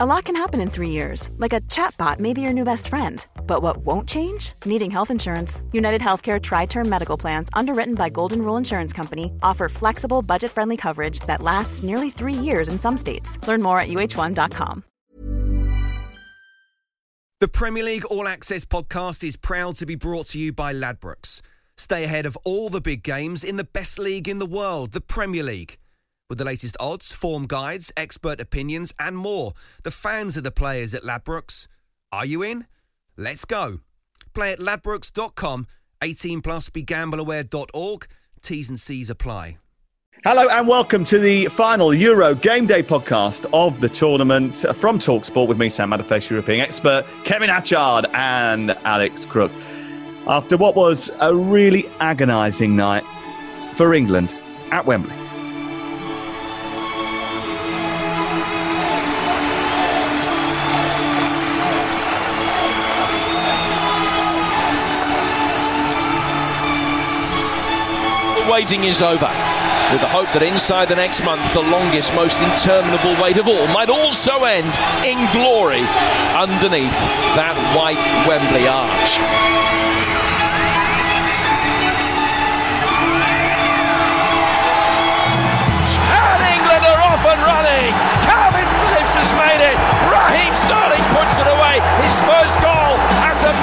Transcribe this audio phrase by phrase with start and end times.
[0.00, 2.86] A lot can happen in three years, like a chatbot may be your new best
[2.86, 3.26] friend.
[3.48, 4.52] But what won't change?
[4.64, 5.60] Needing health insurance.
[5.72, 10.52] United Healthcare Tri Term Medical Plans, underwritten by Golden Rule Insurance Company, offer flexible, budget
[10.52, 13.44] friendly coverage that lasts nearly three years in some states.
[13.48, 14.84] Learn more at uh1.com.
[17.40, 21.40] The Premier League All Access podcast is proud to be brought to you by Ladbrokes.
[21.76, 25.00] Stay ahead of all the big games in the best league in the world, the
[25.00, 25.76] Premier League.
[26.28, 30.92] With the latest odds, form guides, expert opinions, and more, the fans are the players
[30.92, 31.68] at Ladbrokes.
[32.12, 32.66] Are you in?
[33.16, 33.80] Let's go.
[34.34, 35.66] Play at ladbrokes.com,
[36.04, 38.06] 18 plus, begambleaware.org.
[38.42, 39.56] T's and C's apply.
[40.22, 45.48] Hello and welcome to the final Euro Game Day podcast of the tournament from Talksport
[45.48, 49.52] with me, Sam Matterface, European expert, Kevin Hatchard, and Alex Crook.
[50.26, 53.04] After what was a really agonising night
[53.76, 54.36] for England
[54.70, 55.14] at Wembley.
[68.58, 69.30] Waiting is over
[69.94, 73.70] with the hope that inside the next month, the longest, most interminable wait of all
[73.70, 74.66] might also end
[75.06, 75.78] in glory
[76.34, 76.98] underneath
[77.38, 79.22] that white Wembley arch.
[86.10, 87.94] And England are off and running.
[88.26, 89.78] Kalvin Phillips has made it.
[90.10, 91.78] Raheem Sterling puts it away.
[92.02, 93.54] His first goal at a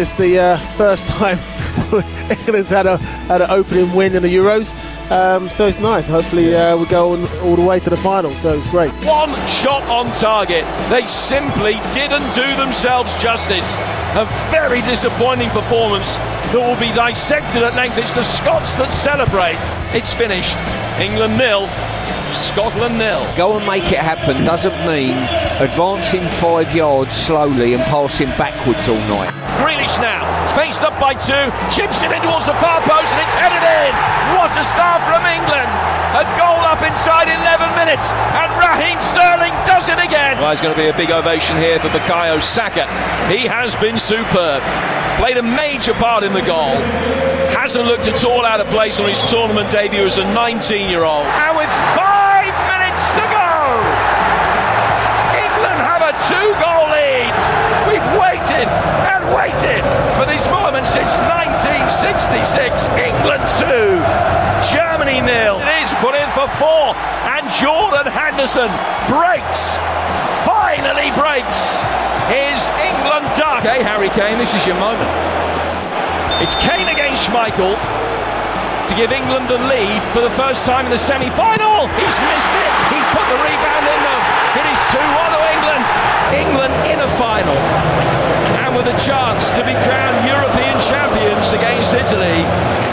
[0.00, 1.38] This is the uh, first time
[2.30, 2.96] England's had a
[3.28, 4.72] had an opening win in the Euros,
[5.10, 6.08] um, so it's nice.
[6.08, 8.34] Hopefully, uh, we go on, all the way to the final.
[8.34, 8.90] So it's great.
[9.04, 10.64] One shot on target.
[10.88, 13.74] They simply didn't do themselves justice.
[14.16, 17.98] A very disappointing performance that will be dissected at length.
[17.98, 19.60] It's the Scots that celebrate.
[19.94, 20.56] It's finished.
[20.98, 21.68] England nil.
[22.32, 23.20] Scotland nil.
[23.36, 25.12] Go and make it happen doesn't mean
[25.60, 29.49] advancing five yards slowly and passing backwards all night.
[29.60, 30.24] Grealish now,
[30.56, 33.92] faced up by two, chips it in towards the far post and it's headed in.
[34.34, 35.68] What a start from England!
[36.10, 40.38] A goal up inside 11 minutes, and Raheem Sterling does it again.
[40.42, 42.90] Well, there's going to be a big ovation here for Bukayo Saka.
[43.30, 44.58] He has been superb,
[45.22, 46.74] played a major part in the goal.
[47.54, 51.26] Hasn't looked at all out of place on his tournament debut as a 19-year-old.
[51.30, 53.54] And with five minutes to go,
[55.38, 57.30] England have a two-goal lead.
[57.86, 59.86] We've waited and waited
[60.40, 62.88] this moment since 1966.
[62.96, 64.00] England 2,
[64.72, 65.60] Germany nil.
[65.60, 66.96] It is put in for four,
[67.28, 68.72] and Jordan Henderson
[69.04, 69.76] breaks,
[70.48, 71.84] finally breaks
[72.32, 73.68] his England duck.
[73.68, 75.12] Okay, Harry Kane, this is your moment.
[76.40, 77.76] It's Kane against Schmeichel
[78.88, 81.84] to give England the lead for the first time in the semi-final.
[82.00, 82.72] He's missed it.
[82.88, 84.20] He put the rebound in them.
[84.56, 85.84] It is 2-1 to England.
[86.32, 88.49] England in a final.
[88.70, 92.46] And with a chance to be crowned European champions against Italy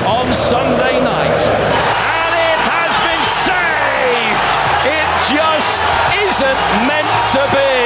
[0.10, 1.38] on Sunday night.
[1.38, 4.42] And it has been saved.
[4.90, 5.78] It just
[6.18, 7.78] isn't meant to be.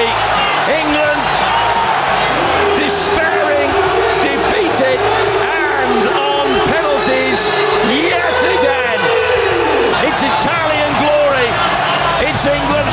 [0.71, 1.27] England
[2.79, 3.67] despairing,
[4.23, 4.95] defeated,
[5.43, 7.43] and on penalties
[7.91, 9.01] yet again.
[10.07, 11.49] It's Italian glory.
[12.23, 12.90] It's England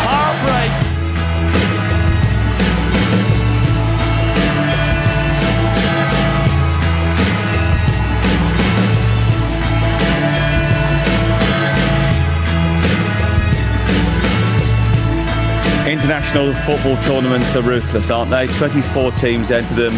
[16.09, 18.47] International football tournaments are ruthless, aren't they?
[18.47, 19.93] 24 teams enter them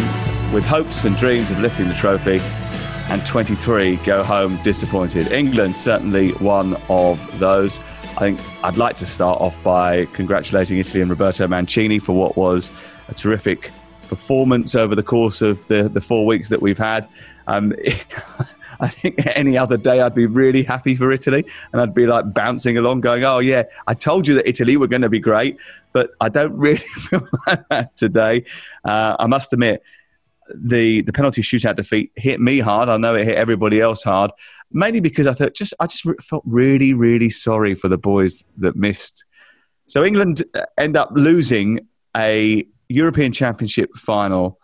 [0.51, 2.39] with hopes and dreams of lifting the trophy,
[3.07, 5.31] and 23 go home disappointed.
[5.31, 7.79] England certainly one of those.
[8.17, 12.35] I think I'd like to start off by congratulating Italy and Roberto Mancini for what
[12.35, 12.73] was
[13.07, 13.71] a terrific
[14.09, 17.07] performance over the course of the, the four weeks that we've had.
[17.51, 17.73] Um,
[18.79, 22.33] I think any other day I'd be really happy for Italy and I'd be like
[22.33, 25.57] bouncing along going, oh, yeah, I told you that Italy were going to be great,
[25.93, 28.45] but I don't really feel like that today.
[28.83, 29.83] Uh, I must admit,
[30.53, 32.89] the, the penalty shootout defeat hit me hard.
[32.89, 34.31] I know it hit everybody else hard,
[34.71, 38.75] mainly because I thought just I just felt really, really sorry for the boys that
[38.75, 39.23] missed.
[39.87, 40.43] So England
[40.77, 41.87] end up losing
[42.17, 44.59] a European Championship final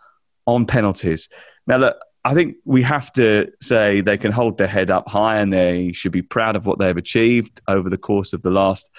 [0.46, 1.30] on penalties.
[1.66, 1.96] Now, look,
[2.28, 5.92] I think we have to say they can hold their head up high and they
[5.94, 8.90] should be proud of what they've achieved over the course of the last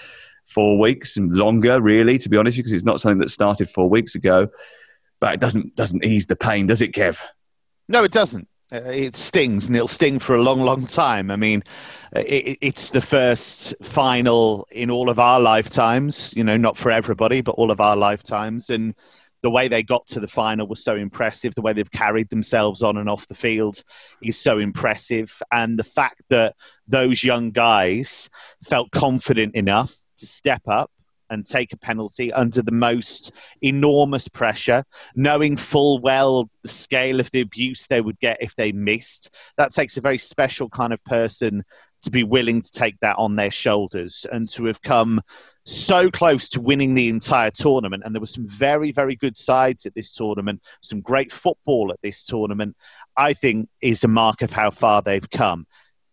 [0.46, 3.88] four weeks and longer, really, to be honest, because it's not something that started four
[3.88, 4.48] weeks ago.
[5.20, 7.20] But it doesn't doesn't ease the pain, does it, Kev?
[7.88, 8.48] No, it doesn't.
[8.72, 11.30] Uh, it stings and it'll sting for a long, long time.
[11.30, 11.62] I mean,
[12.16, 17.42] it, it's the first final in all of our lifetimes, you know, not for everybody,
[17.42, 18.70] but all of our lifetimes.
[18.70, 18.96] And
[19.42, 21.54] the way they got to the final was so impressive.
[21.54, 23.82] The way they've carried themselves on and off the field
[24.22, 25.40] is so impressive.
[25.52, 26.54] And the fact that
[26.86, 28.28] those young guys
[28.68, 30.90] felt confident enough to step up
[31.30, 33.32] and take a penalty under the most
[33.62, 34.84] enormous pressure,
[35.14, 39.32] knowing full well the scale of the abuse they would get if they missed.
[39.56, 41.64] That takes a very special kind of person
[42.02, 45.20] to be willing to take that on their shoulders and to have come
[45.64, 48.02] so close to winning the entire tournament.
[48.04, 52.00] And there were some very, very good sides at this tournament, some great football at
[52.02, 52.76] this tournament,
[53.16, 55.66] I think is a mark of how far they've come.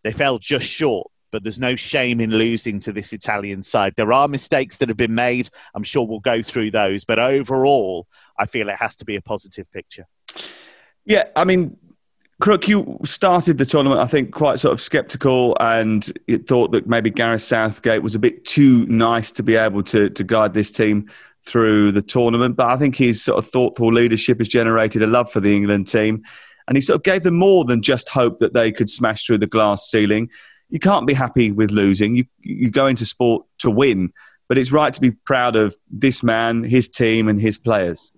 [0.03, 3.93] They fell just short, but there's no shame in losing to this Italian side.
[3.97, 5.49] There are mistakes that have been made.
[5.75, 7.05] I'm sure we'll go through those.
[7.05, 8.07] But overall,
[8.39, 10.05] I feel it has to be a positive picture.
[11.05, 11.77] Yeah, I mean,
[12.39, 16.05] Crook, you started the tournament, I think, quite sort of sceptical and
[16.45, 20.23] thought that maybe Gareth Southgate was a bit too nice to be able to, to
[20.23, 21.09] guide this team
[21.45, 22.55] through the tournament.
[22.55, 25.87] But I think his sort of thoughtful leadership has generated a love for the England
[25.87, 26.23] team.
[26.67, 29.39] And he sort of gave them more than just hope that they could smash through
[29.39, 30.29] the glass ceiling.
[30.69, 32.17] You can't be happy with losing.
[32.17, 34.13] You, you go into sport to win.
[34.47, 38.11] But it's right to be proud of this man, his team, and his players.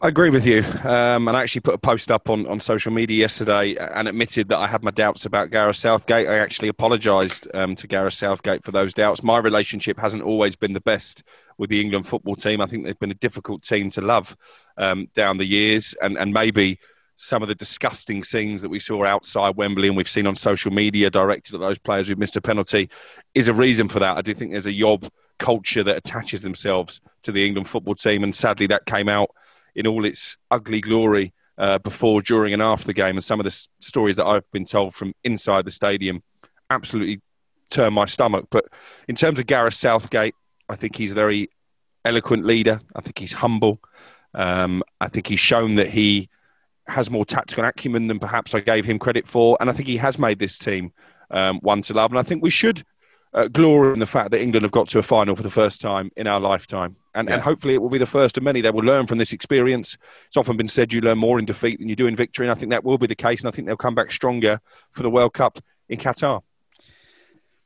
[0.00, 0.62] I agree with you.
[0.84, 4.48] Um, and I actually put a post up on, on social media yesterday and admitted
[4.48, 6.28] that I had my doubts about Gareth Southgate.
[6.28, 9.24] I actually apologised um, to Gareth Southgate for those doubts.
[9.24, 11.24] My relationship hasn't always been the best
[11.58, 12.60] with the England football team.
[12.60, 14.36] I think they've been a difficult team to love
[14.76, 15.96] um, down the years.
[16.00, 16.78] And, and maybe
[17.16, 20.70] some of the disgusting scenes that we saw outside Wembley and we've seen on social
[20.70, 22.88] media directed at those players who've missed a penalty
[23.34, 24.16] is a reason for that.
[24.16, 25.08] I do think there's a yob
[25.40, 28.22] culture that attaches themselves to the England football team.
[28.22, 29.30] And sadly, that came out
[29.74, 33.16] in all its ugly glory uh, before, during, and after the game.
[33.16, 36.22] And some of the s- stories that I've been told from inside the stadium
[36.70, 37.20] absolutely
[37.70, 38.46] turn my stomach.
[38.50, 38.66] But
[39.08, 40.34] in terms of Gareth Southgate,
[40.68, 41.50] I think he's a very
[42.04, 42.80] eloquent leader.
[42.94, 43.80] I think he's humble.
[44.34, 46.28] Um, I think he's shown that he
[46.86, 49.56] has more tactical acumen than perhaps I gave him credit for.
[49.60, 50.92] And I think he has made this team
[51.30, 52.10] um, one to love.
[52.10, 52.84] And I think we should
[53.34, 55.80] uh, glory in the fact that England have got to a final for the first
[55.80, 56.96] time in our lifetime.
[57.14, 57.34] And, yeah.
[57.34, 58.60] and hopefully it will be the first of many.
[58.60, 59.96] They will learn from this experience.
[60.26, 62.46] It's often been said you learn more in defeat than you do in victory.
[62.46, 63.40] And I think that will be the case.
[63.40, 64.60] And I think they'll come back stronger
[64.92, 65.58] for the World Cup
[65.88, 66.42] in Qatar.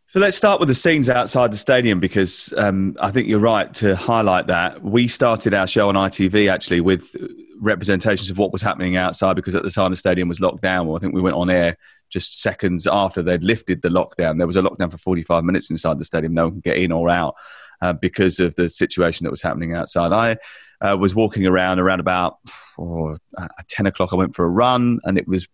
[0.07, 3.73] So let's start with the scenes outside the stadium because um, I think you're right
[3.75, 4.83] to highlight that.
[4.83, 7.17] We started our show on ITV actually with
[7.59, 10.87] representations of what was happening outside because at the time the stadium was locked down.
[10.87, 11.79] Well, I think we went on air
[12.13, 14.39] just seconds after they'd lifted the lockdown.
[14.39, 16.35] There was a lockdown for 45 minutes inside the stadium.
[16.35, 17.35] No one could get in or out
[17.81, 20.13] uh, because of the situation that was happening outside.
[20.13, 20.37] I
[20.83, 22.39] uh, was walking around around about
[22.79, 24.13] oh, uh, 10 o'clock.
[24.13, 25.49] I went for a run and it was,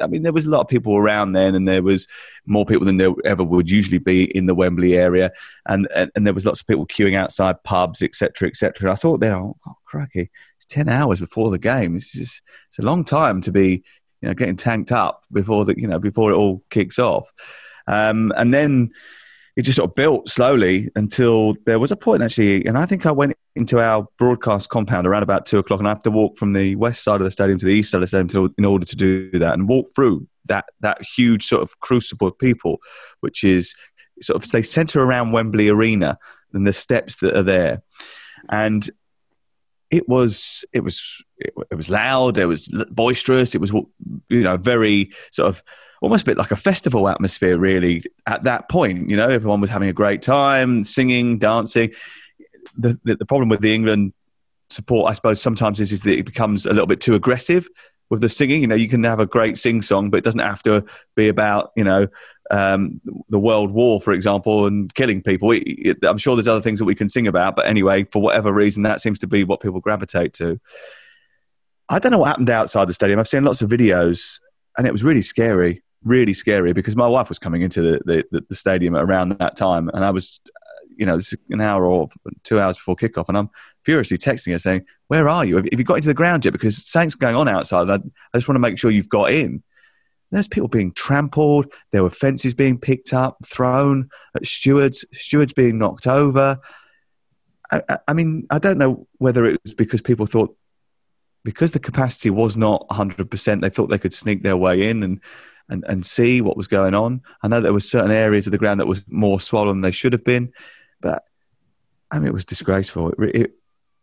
[0.00, 2.06] I mean, there was a lot of people around then and there was
[2.46, 5.32] more people than there ever would usually be in the Wembley area.
[5.66, 8.92] And, and, and there was lots of people queuing outside pubs, etc., etc.
[8.92, 11.96] I thought there, oh, cracky, it's 10 hours before the game.
[11.96, 13.84] It's just, it's a long time to be,
[14.24, 17.30] you know, getting tanked up before the, you know, before it all kicks off.
[17.86, 18.90] Um, and then,
[19.56, 23.06] it just sort of built slowly until there was a point actually, and I think
[23.06, 26.36] I went into our broadcast compound around about two o'clock, and I have to walk
[26.36, 28.54] from the west side of the stadium to the east side of the stadium to,
[28.58, 32.38] in order to do that and walk through that that huge sort of crucible of
[32.38, 32.78] people,
[33.20, 33.74] which is
[34.20, 36.18] sort of they centre around Wembley Arena
[36.52, 37.82] and the steps that are there,
[38.48, 38.90] and
[39.94, 41.22] it was it was
[41.70, 43.72] it was loud, it was boisterous, it was
[44.28, 45.62] you know very sort of
[46.02, 49.08] almost a bit like a festival atmosphere, really, at that point.
[49.08, 51.92] You know, everyone was having a great time, singing, dancing.
[52.76, 54.12] The, the, the problem with the England
[54.68, 57.68] support, I suppose, sometimes is, is that it becomes a little bit too aggressive
[58.10, 58.60] with the singing.
[58.60, 60.84] You know, you can have a great sing song, but it doesn't have to
[61.14, 62.08] be about, you know,
[62.54, 65.50] um, the World War, for example, and killing people.
[65.52, 68.22] It, it, I'm sure there's other things that we can sing about, but anyway, for
[68.22, 70.60] whatever reason, that seems to be what people gravitate to.
[71.88, 73.18] I don't know what happened outside the stadium.
[73.18, 74.40] I've seen lots of videos,
[74.78, 78.44] and it was really scary really scary because my wife was coming into the, the,
[78.48, 80.50] the stadium around that time, and I was, uh,
[80.96, 81.18] you know,
[81.50, 82.08] an hour or
[82.44, 83.50] two hours before kickoff, and I'm
[83.82, 85.56] furiously texting her saying, "Where are you?
[85.56, 86.52] Have, you got into the ground yet?
[86.52, 87.90] Because something's going on outside.
[87.90, 89.62] I, I just want to make sure you've got in."
[90.34, 91.72] There's people being trampled.
[91.92, 96.58] There were fences being picked up, thrown at stewards, stewards being knocked over.
[97.70, 100.56] I, I mean, I don't know whether it was because people thought
[101.44, 105.20] because the capacity was not 100%, they thought they could sneak their way in and
[105.68, 107.22] and, and see what was going on.
[107.42, 109.92] I know there were certain areas of the ground that was more swollen than they
[109.92, 110.52] should have been,
[111.00, 111.24] but
[112.10, 113.10] I mean, it was disgraceful.
[113.10, 113.54] It, it,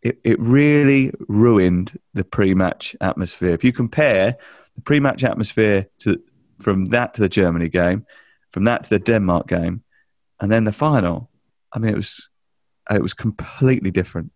[0.02, 3.50] it, it really ruined the pre-match atmosphere.
[3.50, 4.38] If you compare
[4.74, 6.20] the pre-match atmosphere to
[6.58, 8.06] from that to the Germany game,
[8.50, 9.82] from that to the Denmark game,
[10.40, 11.30] and then the final.
[11.72, 12.28] I mean, it was
[12.90, 14.32] it was completely different.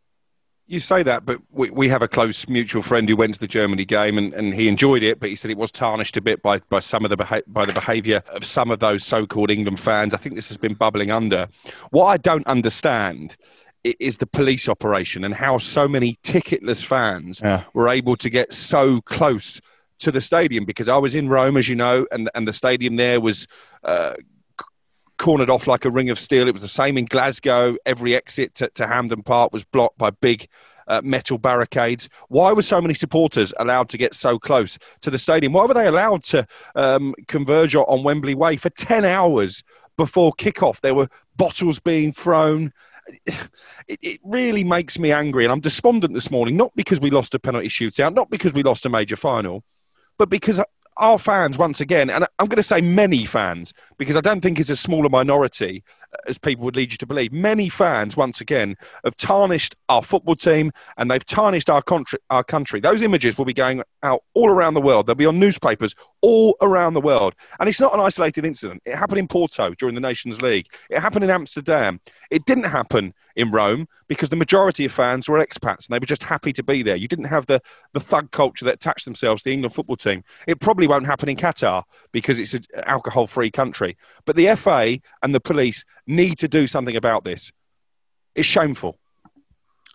[0.68, 3.46] You say that, but we, we have a close mutual friend who went to the
[3.46, 6.42] Germany game and, and he enjoyed it, but he said it was tarnished a bit
[6.42, 9.78] by, by some of the beha- by the behaviour of some of those so-called England
[9.78, 10.12] fans.
[10.12, 11.46] I think this has been bubbling under.
[11.90, 13.36] What I don't understand
[13.84, 17.62] is the police operation and how so many ticketless fans yeah.
[17.72, 19.60] were able to get so close
[20.00, 22.96] to the stadium because I was in Rome, as you know, and and the stadium
[22.96, 23.46] there was.
[23.84, 24.14] Uh,
[25.18, 26.46] cornered off like a ring of steel.
[26.46, 27.76] It was the same in Glasgow.
[27.86, 30.46] Every exit to, to Hampden Park was blocked by big
[30.88, 32.08] uh, metal barricades.
[32.28, 35.52] Why were so many supporters allowed to get so close to the stadium?
[35.52, 39.62] Why were they allowed to um, converge on Wembley Way for 10 hours
[39.96, 40.80] before kickoff?
[40.80, 42.72] There were bottles being thrown.
[43.88, 47.36] It, it, really makes me angry, and I'm despondent this morning, not because we lost
[47.36, 49.62] a penalty shootout, not because we lost a major final,
[50.18, 50.60] but because
[50.98, 54.58] our fans, once again, and I'm going to say many fans, because I don't think
[54.58, 55.84] it's a smaller minority
[56.26, 57.32] as people would lead you to believe.
[57.32, 62.18] Many fans, once again, have tarnished our football team and they've tarnished our country.
[62.30, 62.80] Our country.
[62.80, 65.06] Those images will be going out all around the world.
[65.06, 67.34] They'll be on newspapers all around the world.
[67.60, 68.82] And it's not an isolated incident.
[68.84, 70.66] It happened in Porto during the Nations League.
[70.90, 72.00] It happened in Amsterdam.
[72.30, 76.06] It didn't happen in Rome because the majority of fans were expats and they were
[76.06, 76.96] just happy to be there.
[76.96, 77.60] You didn't have the,
[77.92, 80.24] the thug culture that attached themselves to the England football team.
[80.46, 83.96] It probably won't happen in Qatar because it's an alcohol free country.
[84.24, 87.52] But the FA and the police need to do something about this.
[88.34, 88.98] It's shameful.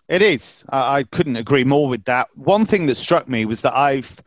[0.08, 0.64] It is.
[0.68, 2.28] I couldn't agree more with that.
[2.34, 4.20] One thing that struck me was that I've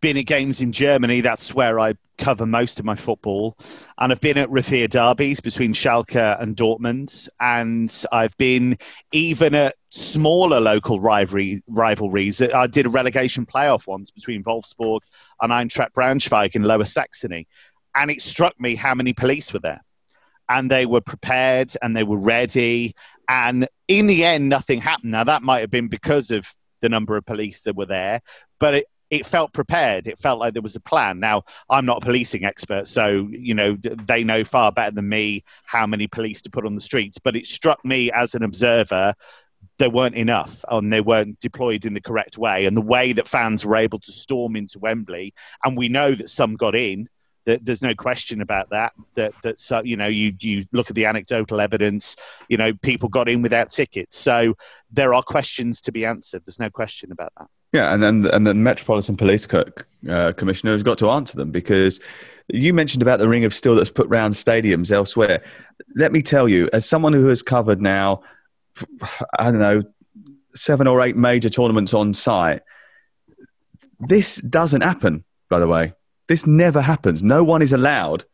[0.00, 1.20] been at games in Germany.
[1.20, 3.56] That's where I cover most of my football.
[3.98, 7.28] And I've been at Revier derbies between Schalke and Dortmund.
[7.40, 8.78] And I've been
[9.12, 12.40] even at smaller local rivalry, rivalries.
[12.40, 15.00] I did a relegation playoff once between Wolfsburg
[15.40, 17.46] and Eintracht Braunschweig in Lower Saxony.
[17.94, 19.82] And it struck me how many police were there.
[20.48, 22.94] And they were prepared and they were ready.
[23.28, 25.12] And in the end, nothing happened.
[25.12, 28.20] Now, that might have been because of the number of police that were there,
[28.60, 30.06] but it, it felt prepared.
[30.06, 31.20] It felt like there was a plan.
[31.20, 35.44] Now, I'm not a policing expert, so you know they know far better than me
[35.64, 37.18] how many police to put on the streets.
[37.18, 39.14] But it struck me as an observer
[39.78, 42.64] there weren't enough and they weren't deployed in the correct way.
[42.64, 45.34] And the way that fans were able to storm into Wembley,
[45.64, 47.08] and we know that some got in.
[47.46, 48.92] There's no question about that.
[49.14, 52.16] That that so, you know you you look at the anecdotal evidence.
[52.48, 54.56] You know people got in without tickets, so
[54.90, 56.42] there are questions to be answered.
[56.44, 57.46] There's no question about that.
[57.72, 59.64] Yeah, and then and the Metropolitan Police co-
[60.08, 62.00] uh, Commissioner has got to answer them because
[62.48, 65.42] you mentioned about the ring of steel that's put round stadiums elsewhere.
[65.94, 68.22] Let me tell you, as someone who has covered now,
[69.38, 69.82] I don't know,
[70.54, 72.62] seven or eight major tournaments on site,
[74.00, 75.24] this doesn't happen.
[75.48, 75.92] By the way,
[76.28, 77.22] this never happens.
[77.22, 78.24] No one is allowed.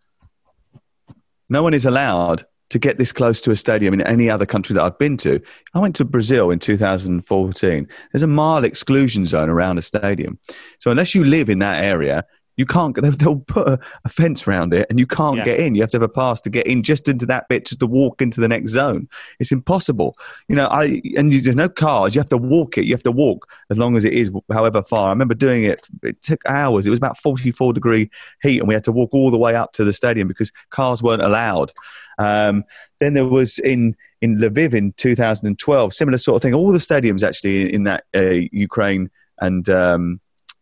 [1.48, 4.72] No one is allowed to get this close to a stadium in any other country
[4.74, 5.40] that I've been to.
[5.74, 7.88] I went to Brazil in 2014.
[8.10, 10.38] There's a mile exclusion zone around a stadium.
[10.78, 12.24] So unless you live in that area,
[12.56, 12.94] you can't.
[13.18, 15.44] They'll put a, a fence around it, and you can't yeah.
[15.44, 15.74] get in.
[15.74, 17.86] You have to have a pass to get in, just into that bit, just to
[17.86, 19.08] walk into the next zone.
[19.38, 20.16] It's impossible.
[20.48, 22.14] You know, I and you, there's no cars.
[22.14, 22.84] You have to walk it.
[22.84, 25.08] You have to walk as long as it is, however far.
[25.08, 25.88] I remember doing it.
[26.02, 26.86] It took hours.
[26.86, 28.10] It was about 44 degree
[28.42, 31.02] heat, and we had to walk all the way up to the stadium because cars
[31.02, 31.72] weren't allowed.
[32.18, 32.64] Um,
[33.00, 36.54] then there was in in Lviv in 2012, similar sort of thing.
[36.54, 40.20] All the stadiums actually in, in that uh, Ukraine and um,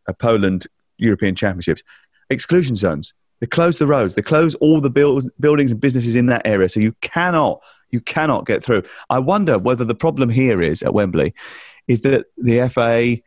[0.09, 0.66] uh, Poland
[1.00, 1.83] European Championships,
[2.30, 3.12] exclusion zones.
[3.40, 4.14] They close the roads.
[4.14, 8.00] They close all the build, buildings and businesses in that area, so you cannot you
[8.00, 8.85] cannot get through.
[9.09, 11.35] I wonder whether the problem here is at Wembley
[11.88, 13.19] is that the FA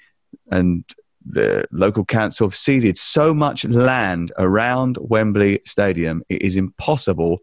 [0.50, 0.86] and
[1.26, 7.40] the local council have ceded so much land around Wembley Stadium, it is impossible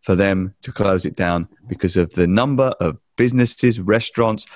[0.00, 4.46] for them to close it down because of the number of businesses, restaurants,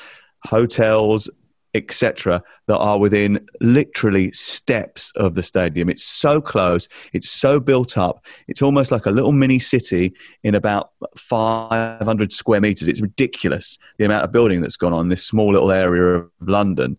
[0.45, 1.30] hotels,
[1.76, 5.88] etc., that are within literally steps of the stadium.
[5.88, 10.54] It's so close, it's so built up, it's almost like a little mini city in
[10.54, 12.88] about 500 square meters.
[12.88, 16.30] It's ridiculous the amount of building that's gone on in this small little area of
[16.40, 16.99] London.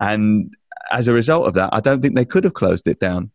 [0.00, 0.54] And
[0.92, 3.30] as a result of that, I don't think they could have closed it down.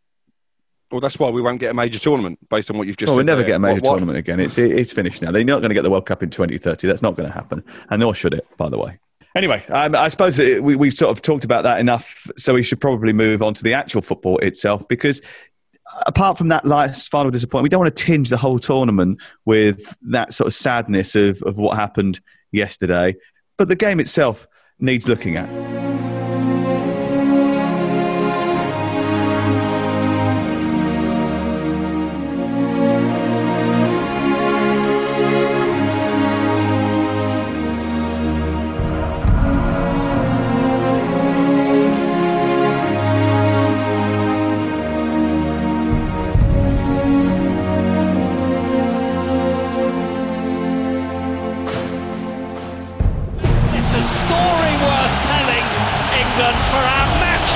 [0.92, 3.16] Well, that's why we won't get a major tournament based on what you've just said.
[3.16, 3.48] We'll never there.
[3.48, 3.90] get a major what, what?
[3.94, 4.40] tournament again.
[4.40, 5.32] It's, it's finished now.
[5.32, 6.88] They're not going to get the World Cup in 2030.
[6.88, 7.64] That's not going to happen.
[7.90, 9.00] And nor should it, by the way.
[9.36, 12.80] Anyway, um, I suppose we, we've sort of talked about that enough, so we should
[12.80, 15.22] probably move on to the actual football itself because
[16.06, 19.96] apart from that last final disappointment, we don't want to tinge the whole tournament with
[20.02, 22.20] that sort of sadness of, of what happened
[22.52, 23.16] yesterday.
[23.58, 24.48] But the game itself
[24.80, 25.83] needs looking at.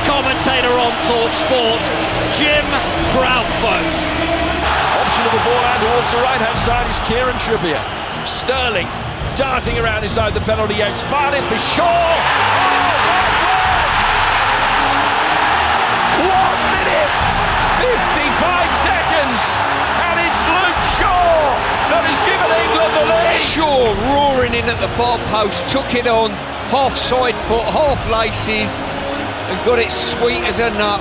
[0.08, 1.84] Commentator on Talk Sport,
[2.40, 2.64] Jim
[3.12, 3.92] Proudfoot.
[5.04, 7.84] Option of the ball out towards the right hand side is Kieran Trippier.
[8.24, 8.88] Sterling
[9.36, 11.84] darting around inside the penalty area, firing for Shaw.
[16.16, 17.12] Oh, One minute,
[17.84, 18.32] 55
[18.80, 19.44] seconds,
[20.08, 21.52] and it's Luke Shaw
[21.92, 23.36] that has given England the lead.
[23.36, 26.32] Shaw roaring in at the far post, took it on,
[26.72, 28.80] half side foot, half laces,
[29.48, 31.00] and got it sweet as a nut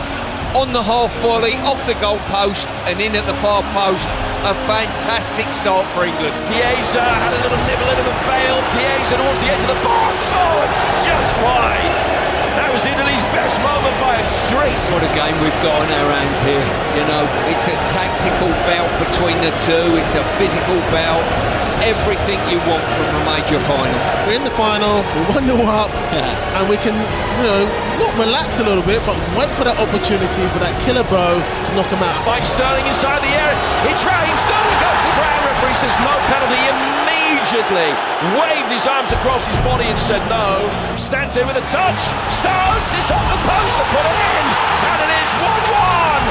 [0.55, 4.09] on the half volley, off the goal post, and in at the far post.
[4.47, 6.33] A fantastic start for England.
[6.49, 8.57] Chiesa had a little nibble into the fail.
[8.73, 10.17] Chiesa towards the edge of the box.
[10.33, 12.16] Oh, it's just wide.
[12.57, 14.81] That was Italy's best moment by a street.
[14.89, 16.65] What a game we've got on our hands here.
[16.97, 19.93] You know, it's a tactical bout between the two.
[20.01, 21.21] It's a physical bout.
[21.61, 24.01] It's everything you want from a major final.
[24.25, 25.05] We're in the final.
[25.13, 25.93] We're one 0 up,
[26.57, 27.63] and we can, you know,
[28.01, 31.71] not relax a little bit, but wait for that opportunity for that killer blow to
[31.77, 32.25] knock them out.
[32.25, 33.57] Mike Sterling inside the area.
[33.85, 34.33] He tries.
[34.49, 35.41] Sterling goes to the ground.
[35.45, 37.06] Referee says no penalty immediately.
[37.26, 40.62] Waved his arms across his body and said no.
[40.95, 41.99] Stante with a touch.
[42.30, 42.88] Stones.
[42.95, 44.45] It's on the post to put it in,
[44.87, 46.25] and it is one-one.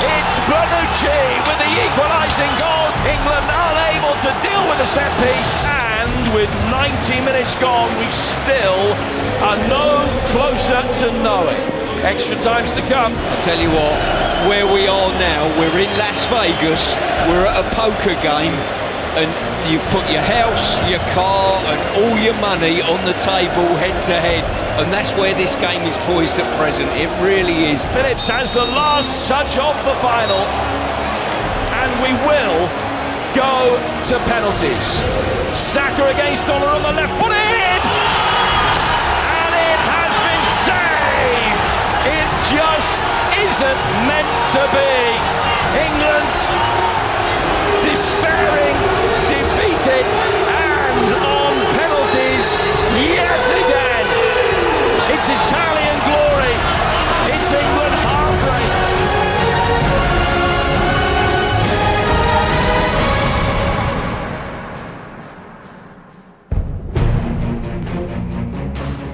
[0.00, 2.88] It's Bonucci with the equalising goal.
[3.04, 5.64] England unable to deal with the set piece.
[5.68, 8.96] And with 90 minutes gone, we still
[9.44, 11.60] are no closer to knowing.
[12.04, 13.12] Extra times to come.
[13.12, 13.96] I tell you what,
[14.48, 16.96] where we are now, we're in Las Vegas,
[17.28, 18.56] we're at a poker game,
[19.18, 19.28] and
[19.66, 24.14] you've put your house, your car, and all your money on the table head to
[24.14, 24.44] head.
[24.78, 26.88] And that's where this game is poised at present.
[26.94, 27.82] It really is.
[27.96, 30.42] Phillips has the last touch of the final,
[31.82, 32.70] and we will
[33.34, 33.74] go
[34.10, 34.88] to penalties.
[35.58, 37.82] Saka against Dollar on the left, it in!
[37.82, 41.62] And it has been saved!
[42.06, 42.94] It just
[43.34, 45.50] isn't meant to be.
[45.70, 46.70] England
[47.82, 48.69] despairing,
[49.90, 52.52] defeated, and on penalties
[52.94, 54.06] yet again.
[55.12, 56.54] It's Italian glory.
[57.34, 58.09] It's England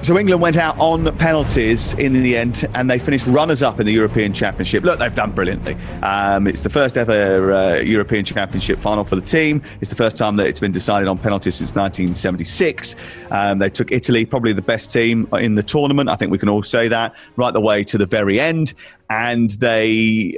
[0.07, 3.91] So England went out on penalties in the end, and they finished runners-up in the
[3.91, 4.85] European Championship.
[4.85, 5.75] Look, they've done brilliantly.
[6.01, 9.61] Um, it's the first ever uh, European Championship final for the team.
[9.81, 12.95] It's the first time that it's been decided on penalties since 1976.
[13.31, 16.07] Um, they took Italy, probably the best team in the tournament.
[16.07, 18.75] I think we can all say that right the way to the very end.
[19.09, 20.37] And they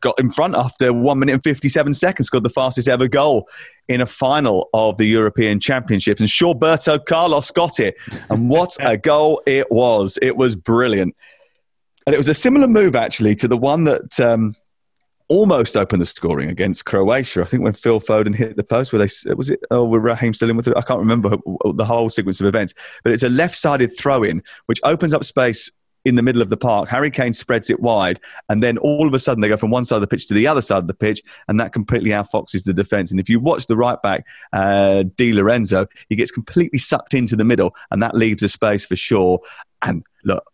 [0.00, 3.48] got in front after one minute and 57 seconds, scored the fastest ever goal
[3.88, 6.20] in a final of the European Championships.
[6.20, 7.96] And Shawberto Carlos got it.
[8.30, 10.18] And what a goal it was!
[10.22, 11.16] It was brilliant.
[12.06, 14.50] And it was a similar move, actually, to the one that um,
[15.28, 17.42] almost opened the scoring against Croatia.
[17.42, 19.60] I think when Phil Foden hit the post, where they was it?
[19.70, 20.76] Oh, with Raheem still in with it.
[20.76, 21.36] I can't remember
[21.74, 25.70] the whole sequence of events, but it's a left-sided throw-in which opens up space
[26.06, 26.88] in the middle of the park.
[26.88, 29.84] Harry Kane spreads it wide, and then all of a sudden they go from one
[29.84, 32.64] side of the pitch to the other side of the pitch, and that completely outfoxes
[32.64, 33.10] the defence.
[33.10, 37.34] And if you watch the right back, uh, Di Lorenzo, he gets completely sucked into
[37.34, 39.38] the middle, and that leaves a space for Shaw.
[39.82, 40.44] And look,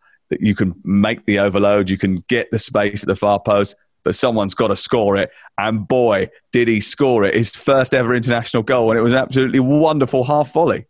[0.40, 3.76] you can make the overload, you can get the space at the far post.
[4.04, 5.30] But someone's got to score it.
[5.58, 7.34] And boy, did he score it.
[7.34, 8.90] His first ever international goal.
[8.90, 10.86] And it was an absolutely wonderful half volley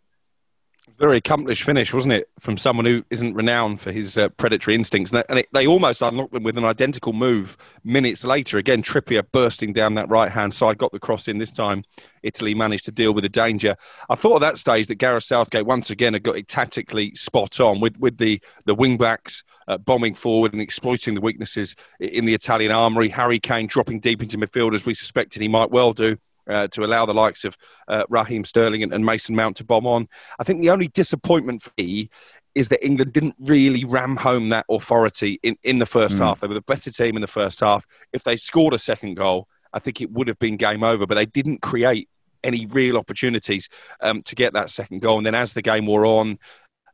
[1.03, 5.11] very accomplished finish, wasn't it, from someone who isn't renowned for his uh, predatory instincts?
[5.11, 8.57] And, they, and it, they almost unlocked them with an identical move minutes later.
[8.57, 11.83] Again, Trippier bursting down that right hand side, got the cross in this time.
[12.23, 13.75] Italy managed to deal with the danger.
[14.11, 17.59] I thought at that stage that Gareth Southgate once again had got it tactically spot
[17.59, 22.27] on with, with the, the wing backs uh, bombing forward and exploiting the weaknesses in
[22.27, 23.09] the Italian armoury.
[23.09, 26.17] Harry Kane dropping deep into midfield as we suspected he might well do.
[26.51, 29.87] Uh, to allow the likes of uh, Raheem Sterling and, and, Mason Mount to bomb
[29.87, 30.09] on.
[30.41, 32.11] I think the only disappointment for me
[32.57, 36.19] is that England didn't really ram home that authority in, in the first mm.
[36.19, 36.41] half.
[36.41, 37.87] They were the better team in the first half.
[38.13, 41.15] If they scored a second goal, I think it would have been game over, but
[41.15, 42.09] they didn't create
[42.45, 43.69] any real opportunities
[44.01, 45.19] um, to get that second goal.
[45.19, 46.39] And then as the game wore on,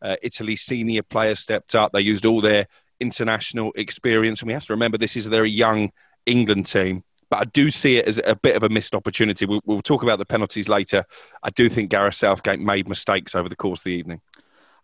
[0.01, 1.93] uh, Italy's senior players stepped up.
[1.93, 2.67] They used all their
[3.01, 4.41] international experience.
[4.41, 5.91] And we have to remember this is a very young
[6.27, 9.47] England team but I do see it as a bit of a missed opportunity.
[9.47, 11.05] We'll, we'll, talk about the penalties later.
[11.43, 14.21] I do think Gareth Southgate made mistakes over the course of the evening.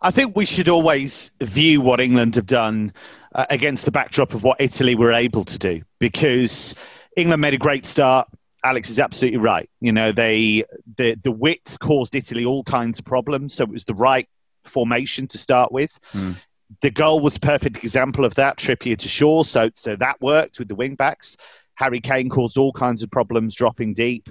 [0.02, 2.92] I think we should always view what England have done
[3.34, 6.74] uh, against the backdrop of what Italy were able to do because
[7.16, 8.28] England made a great start.
[8.64, 9.68] Alex is absolutely right.
[9.80, 10.64] You know, they
[10.96, 13.54] the the width caused Italy all kinds of problems.
[13.54, 14.28] So it was the right
[14.64, 15.98] formation to start with.
[16.12, 16.36] Mm.
[16.80, 18.56] The goal was a perfect example of that.
[18.56, 21.36] Trippier to Shaw, so so that worked with the wing backs.
[21.76, 24.28] Harry Kane caused all kinds of problems dropping deep.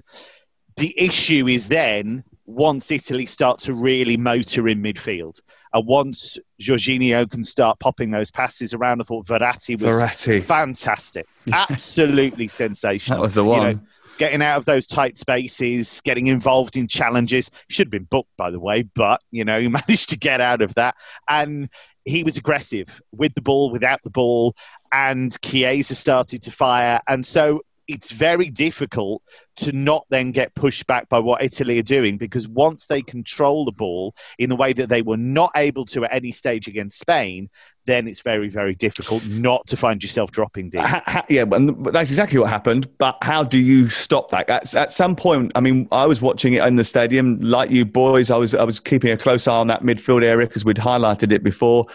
[0.77, 5.39] The issue is then once Italy start to really motor in midfield.
[5.73, 10.43] And once Jorginho can start popping those passes around, I thought Verratti was Verratti.
[10.43, 11.25] fantastic.
[11.51, 13.17] Absolutely sensational.
[13.17, 13.67] That was the one.
[13.67, 13.81] You know,
[14.17, 17.49] getting out of those tight spaces, getting involved in challenges.
[17.69, 20.61] Should have been booked, by the way, but, you know, he managed to get out
[20.61, 20.95] of that.
[21.27, 21.69] And
[22.05, 24.55] he was aggressive with the ball, without the ball,
[24.93, 27.01] and Chiesa started to fire.
[27.07, 29.21] And so it's very difficult
[29.55, 33.65] to not then get pushed back by what Italy are doing because once they control
[33.65, 36.97] the ball in a way that they were not able to at any stage against
[36.97, 37.49] Spain,
[37.85, 40.81] then it's very, very difficult not to find yourself dropping deep.
[41.29, 42.87] yeah, that's exactly what happened.
[42.97, 44.49] But how do you stop that?
[44.49, 47.83] At, at some point, I mean, I was watching it in the stadium, like you
[47.83, 48.31] boys.
[48.31, 51.33] I was, I was keeping a close eye on that midfield area because we'd highlighted
[51.33, 51.87] it before.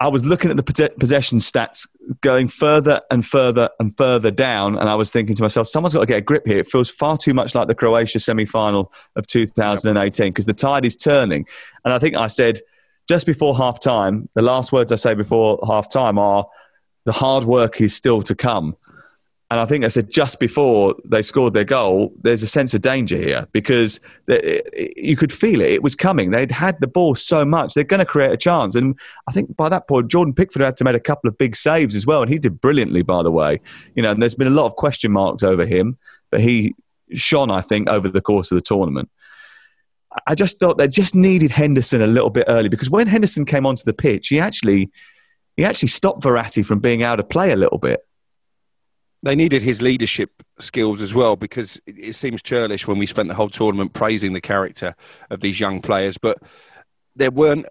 [0.00, 1.86] I was looking at the possession stats
[2.22, 6.00] going further and further and further down, and I was thinking to myself, someone's got
[6.00, 6.58] to get a grip here.
[6.58, 10.86] It feels far too much like the Croatia semi final of 2018 because the tide
[10.86, 11.46] is turning.
[11.84, 12.60] And I think I said
[13.10, 16.48] just before half time, the last words I say before half time are,
[17.04, 18.76] the hard work is still to come.
[19.50, 22.82] And I think I said just before they scored their goal, there's a sense of
[22.82, 23.98] danger here because
[24.96, 25.70] you could feel it.
[25.70, 26.30] It was coming.
[26.30, 27.74] They'd had the ball so much.
[27.74, 28.76] They're going to create a chance.
[28.76, 31.56] And I think by that point, Jordan Pickford had to make a couple of big
[31.56, 32.22] saves as well.
[32.22, 33.60] And he did brilliantly, by the way.
[33.96, 35.98] You know, and there's been a lot of question marks over him,
[36.30, 36.76] but he
[37.12, 39.10] shone, I think, over the course of the tournament.
[40.28, 43.66] I just thought they just needed Henderson a little bit early because when Henderson came
[43.66, 44.90] onto the pitch, he actually
[45.56, 48.00] he actually stopped Verratti from being out of play a little bit
[49.22, 53.34] they needed his leadership skills as well because it seems churlish when we spent the
[53.34, 54.94] whole tournament praising the character
[55.30, 56.38] of these young players, but
[57.16, 57.66] there weren't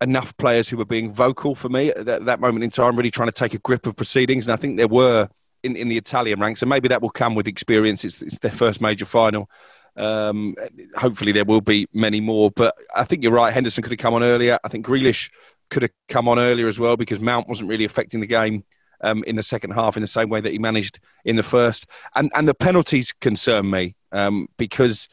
[0.00, 3.10] enough players who were being vocal for me at that, that moment in time, really
[3.10, 4.46] trying to take a grip of proceedings.
[4.46, 5.28] And I think there were
[5.62, 8.04] in, in the Italian ranks, and maybe that will come with experience.
[8.04, 9.48] It's, it's their first major final.
[9.96, 10.54] Um,
[10.96, 12.50] hopefully, there will be many more.
[12.50, 13.52] But I think you're right.
[13.52, 14.58] Henderson could have come on earlier.
[14.64, 15.30] I think Grealish
[15.70, 18.64] could have come on earlier as well because Mount wasn't really affecting the game
[19.04, 21.86] um, in the second half in the same way that he managed in the first.
[22.14, 25.08] And and the penalties concern me um, because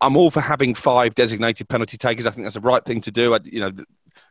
[0.00, 2.26] I'm all for having five designated penalty takers.
[2.26, 3.34] I think that's the right thing to do.
[3.34, 3.70] I, you know,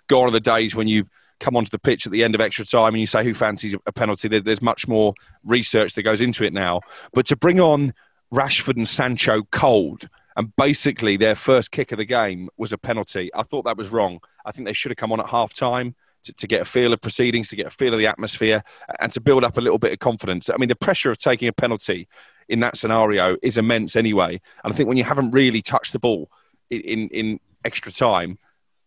[0.07, 1.05] gone are the days when you
[1.39, 3.75] come onto the pitch at the end of extra time and you say who fancies
[3.85, 4.27] a penalty.
[4.27, 6.81] There's much more research that goes into it now.
[7.13, 7.93] But to bring on
[8.33, 13.29] Rashford and Sancho cold and basically their first kick of the game was a penalty.
[13.33, 14.19] I thought that was wrong.
[14.45, 16.93] I think they should have come on at half time to, to, get a feel
[16.93, 18.63] of proceedings, to get a feel of the atmosphere,
[18.99, 20.49] and to build up a little bit of confidence.
[20.49, 22.07] I mean, the pressure of taking a penalty
[22.49, 24.39] in that scenario is immense anyway.
[24.63, 26.29] And I think when you haven't really touched the ball
[26.69, 28.37] in, in, in extra time,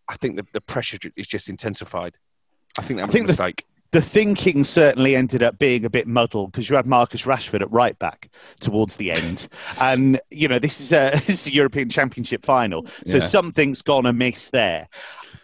[0.08, 2.16] I think the, the pressure is just intensified.
[2.78, 3.66] I think that was a mistake.
[3.90, 7.60] The, the thinking certainly ended up being a bit muddled because you had Marcus Rashford
[7.60, 9.48] at right back towards the end,
[9.80, 13.24] and you know this is a, this is a European Championship final, so yeah.
[13.24, 14.88] something's gone amiss there.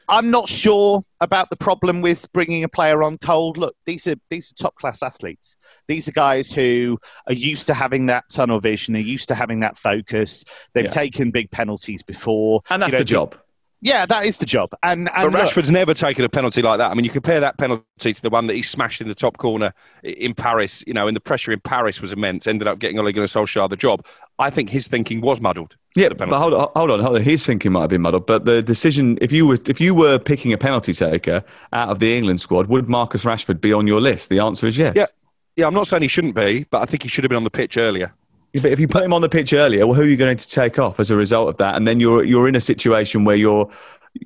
[0.08, 3.56] I'm not sure about the problem with bringing a player on cold.
[3.56, 5.56] Look, these are these are top class athletes.
[5.88, 8.94] These are guys who are used to having that tunnel vision.
[8.94, 10.44] They're used to having that focus.
[10.74, 10.90] They've yeah.
[10.90, 13.36] taken big penalties before, and that's you know, the job.
[13.84, 14.70] Yeah, that is the job.
[14.82, 16.90] And, and but Rashford's look, never taken a penalty like that.
[16.90, 19.36] I mean, you compare that penalty to the one that he smashed in the top
[19.36, 20.82] corner in Paris.
[20.86, 22.46] You know, and the pressure in Paris was immense.
[22.46, 24.06] Ended up getting Ole Gunnar Solskjaer the job.
[24.38, 25.76] I think his thinking was muddled.
[25.96, 27.22] Yeah, but hold on, hold on, hold on.
[27.22, 30.18] His thinking might have been muddled, but the decision if you were if you were
[30.18, 34.00] picking a penalty taker out of the England squad, would Marcus Rashford be on your
[34.00, 34.28] list?
[34.28, 34.94] The answer is yes.
[34.96, 35.06] Yeah,
[35.54, 35.66] yeah.
[35.66, 37.50] I'm not saying he shouldn't be, but I think he should have been on the
[37.50, 38.12] pitch earlier.
[38.54, 40.48] But if you put him on the pitch earlier, well, who are you going to
[40.48, 41.76] take off as a result of that?
[41.76, 43.70] And then you're you're in a situation where you're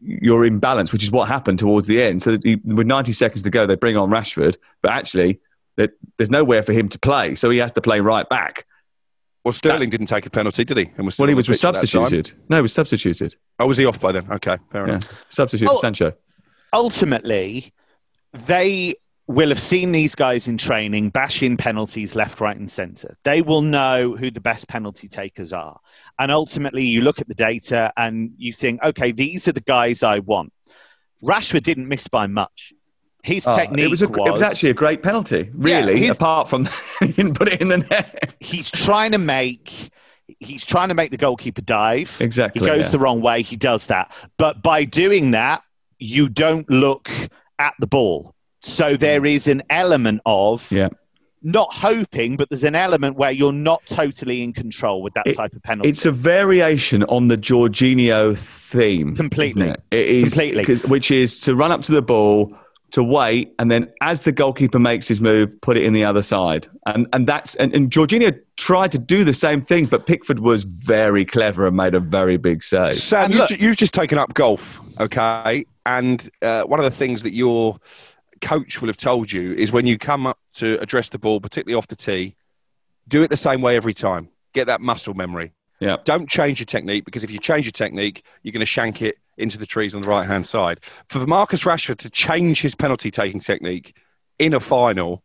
[0.01, 2.23] you're in balance, which is what happened towards the end.
[2.23, 5.41] So with 90 seconds to go, they bring on Rashford, but actually
[5.77, 8.67] there's nowhere for him to play, so he has to play right back.
[9.45, 10.91] Well, Sterling that, didn't take a penalty, did he?
[10.97, 12.33] And was well, he was substituted.
[12.49, 13.37] No, he was substituted.
[13.59, 14.31] Oh, was he off by then?
[14.31, 15.25] Okay, fair enough.
[15.29, 16.13] Substituted oh, Sancho.
[16.73, 17.73] Ultimately,
[18.47, 18.95] they
[19.29, 23.17] will have seen these guys in training bash in penalties left, right, and centre.
[23.25, 25.79] They will know who the best penalty takers are.
[26.19, 30.03] And ultimately, you look at the data and you think, okay, these are the guys
[30.03, 30.53] I want.
[31.23, 32.73] Rashford didn't miss by much.
[33.29, 36.07] His oh, technique it was, a, was, it was actually a great penalty, really.
[36.07, 36.67] Yeah, apart from
[37.01, 38.35] he didn't put it in the net.
[38.41, 39.91] He's trying to make
[40.41, 42.17] he's trying to make the goalkeeper dive.
[42.21, 42.61] Exactly.
[42.61, 42.91] He goes yeah.
[42.91, 43.43] the wrong way.
[43.43, 45.63] He does that, but by doing that,
[45.99, 47.11] you don't look
[47.59, 48.35] at the ball.
[48.61, 50.89] So there is an element of yeah.
[51.43, 55.37] not hoping, but there's an element where you're not totally in control with that It-
[55.37, 55.91] type of penalty.
[55.91, 59.15] It's a variation on the Jorginho theme.
[59.15, 59.69] Completely.
[59.69, 60.75] It, it is Completely.
[60.89, 62.57] which is to run up to the ball,
[62.93, 66.23] to wait, and then as the goalkeeper makes his move, put it in the other
[66.23, 66.67] side.
[66.87, 70.65] And and that's and, and Jorginho tried to do the same thing, but Pickford was
[70.65, 72.97] very clever and made a very big save.
[72.97, 75.65] Sam, And you've, look- you've just taken up golf, okay?
[75.87, 77.79] And uh, one of the things that your
[78.41, 81.77] coach will have told you is when you come up to address the ball, particularly
[81.77, 82.37] off the tee,
[83.07, 84.29] do it the same way every time.
[84.53, 85.53] Get that muscle memory.
[85.81, 85.97] Yeah.
[86.05, 89.17] Don't change your technique because if you change your technique, you're going to shank it
[89.39, 90.81] into the trees on the right hand side.
[91.09, 93.97] For Marcus Rashford to change his penalty taking technique
[94.39, 95.23] in a final,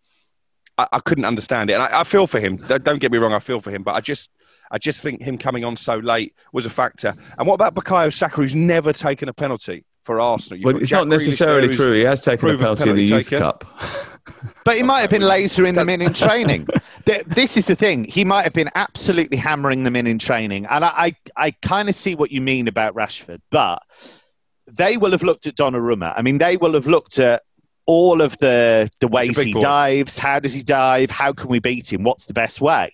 [0.78, 1.74] I, I couldn't understand it.
[1.74, 2.58] And I, I feel for him.
[2.58, 3.84] Don't, don't get me wrong, I feel for him.
[3.84, 4.32] But I just,
[4.72, 7.14] I just think him coming on so late was a factor.
[7.38, 10.62] And what about Bukayo Saka, who's never taken a penalty for Arsenal?
[10.64, 11.94] Well, it's Jack not necessarily there true.
[11.94, 13.42] He has taken a proven penalty in the penalty Youth taker.
[13.42, 13.66] Cup.
[14.66, 16.68] But he might have been lasering them in in training.
[17.06, 18.06] Th- this is the thing.
[18.06, 20.66] He might have been absolutely hammering them in in training.
[20.70, 23.42] And I, I, I kind of see what you mean about Rashford.
[23.50, 23.82] But
[24.68, 26.14] they will have looked at Donnarumma.
[26.16, 27.44] I mean, they will have looked at
[27.86, 29.60] all of the, the ways he boy.
[29.60, 30.18] dives.
[30.18, 31.12] How does he dive?
[31.12, 32.04] How can we beat him?
[32.04, 32.92] What's the best way?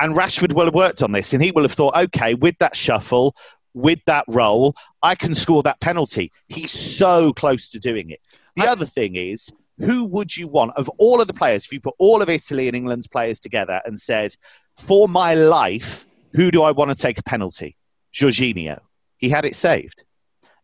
[0.00, 1.32] And Rashford will have worked on this.
[1.32, 3.36] And he will have thought, okay, with that shuffle,
[3.74, 6.32] with that roll, I can score that penalty.
[6.48, 8.20] He's so close to doing it.
[8.56, 11.64] The other thing is, who would you want of all of the players?
[11.64, 14.34] If you put all of Italy and England's players together and said,
[14.76, 17.76] for my life, who do I want to take a penalty?
[18.14, 18.80] Jorginho.
[19.16, 20.04] He had it saved.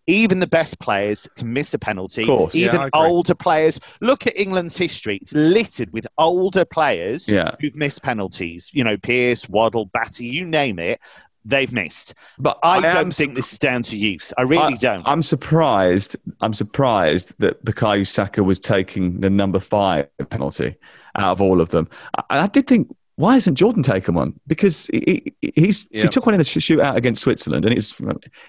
[0.07, 2.23] Even the best players can miss a penalty.
[2.23, 2.55] Of course.
[2.55, 3.01] Even I agree.
[3.01, 3.81] older players.
[4.03, 5.17] Look at England's history.
[5.17, 7.53] It's littered with older players Yeah.
[7.61, 8.71] who've missed penalties.
[8.75, 11.01] You know, Pearce, Waddle, Batty, you name it,
[11.45, 12.15] they've missed.
[12.39, 14.33] But I, am don't think this is down to youth.
[14.39, 15.03] I really I, don't.
[15.07, 16.17] I'm surprised.
[16.41, 20.77] I'm surprised that Bukayo Saka was taking the number five penalty
[21.17, 21.89] out of all of them.
[22.17, 24.41] I, I did think, why hasn't Jordan taken one?
[24.49, 26.03] Because he, he- he's Yeah.
[26.03, 28.01] he took one in the sh- shootout against Switzerland, and it's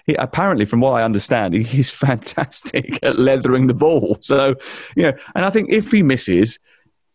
[0.06, 4.18] he, apparently, from what I understand, he, he's fantastic at leathering the ball.
[4.20, 4.56] So,
[4.96, 6.58] you know, and I think if he misses.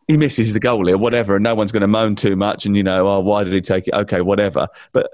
[0.08, 2.66] He misses the goalie or whatever, and no one's going to moan too much.
[2.66, 3.94] And you know, oh, why did he take it?
[3.94, 4.68] Okay, whatever.
[4.92, 5.10] But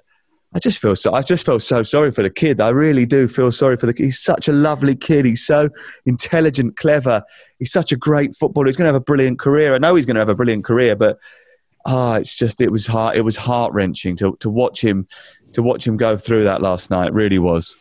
[0.53, 1.13] I just feel so.
[1.13, 2.61] I just feel so sorry for the kid.
[2.61, 4.03] I really do feel sorry for the kid.
[4.05, 5.25] He's such a lovely kid.
[5.25, 5.69] He's so
[6.05, 7.21] intelligent, clever.
[7.59, 8.67] He's such a great footballer.
[8.67, 9.75] He's going to have a brilliant career.
[9.75, 11.19] I know he's going to have a brilliant career, but
[11.85, 13.17] ah, it's just it was heart.
[13.17, 15.07] It was heart wrenching to to watch him
[15.53, 17.07] to watch him go through that last night.
[17.07, 17.75] It really was.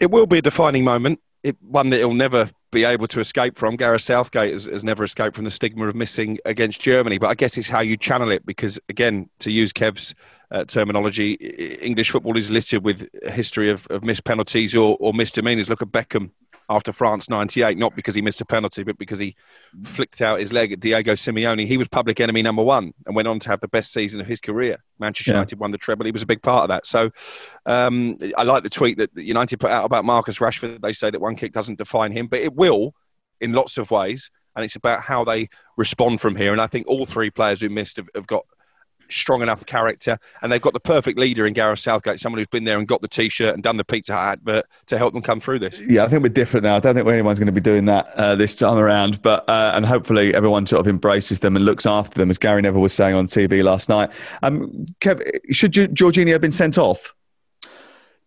[0.00, 1.20] it will be a defining moment.
[1.42, 3.76] It, one that he'll never be able to escape from.
[3.76, 7.18] Gareth Southgate has, has never escaped from the stigma of missing against Germany.
[7.18, 10.14] But I guess it's how you channel it because, again, to use Kev's
[10.50, 11.32] uh, terminology,
[11.80, 15.68] English football is littered with a history of, of missed penalties or, or misdemeanors.
[15.68, 16.30] Look at Beckham
[16.68, 19.36] after France 98, not because he missed a penalty, but because he
[19.84, 21.66] flicked out his leg at Diego Simeone.
[21.66, 24.26] He was public enemy number one and went on to have the best season of
[24.26, 24.78] his career.
[24.98, 25.36] Manchester Yeah.
[25.36, 26.06] United won the treble.
[26.06, 26.86] He was a big part of that.
[26.86, 27.10] So
[27.66, 30.80] um, I like the tweet that United put out about Marcus Rashford.
[30.80, 32.94] They say that one kick doesn't define him, but it will
[33.40, 34.30] in lots of ways.
[34.56, 36.52] And it's about how they respond from here.
[36.52, 38.46] And I think all three players who missed have, have got
[39.08, 42.64] strong enough character and they've got the perfect leader in Gareth Southgate, someone who's been
[42.64, 45.40] there and got the t-shirt and done the Pizza Hut advert to help them come
[45.40, 45.80] through this.
[45.80, 46.76] Yeah, I think we're different now.
[46.76, 49.22] I don't think anyone's going to be doing that uh, this time around.
[49.22, 52.62] But uh, and hopefully everyone sort of embraces them and looks after them, as Gary
[52.62, 54.10] Neville was saying on TV last night.
[54.42, 57.14] Um, Kev, should Jorginho have been sent off?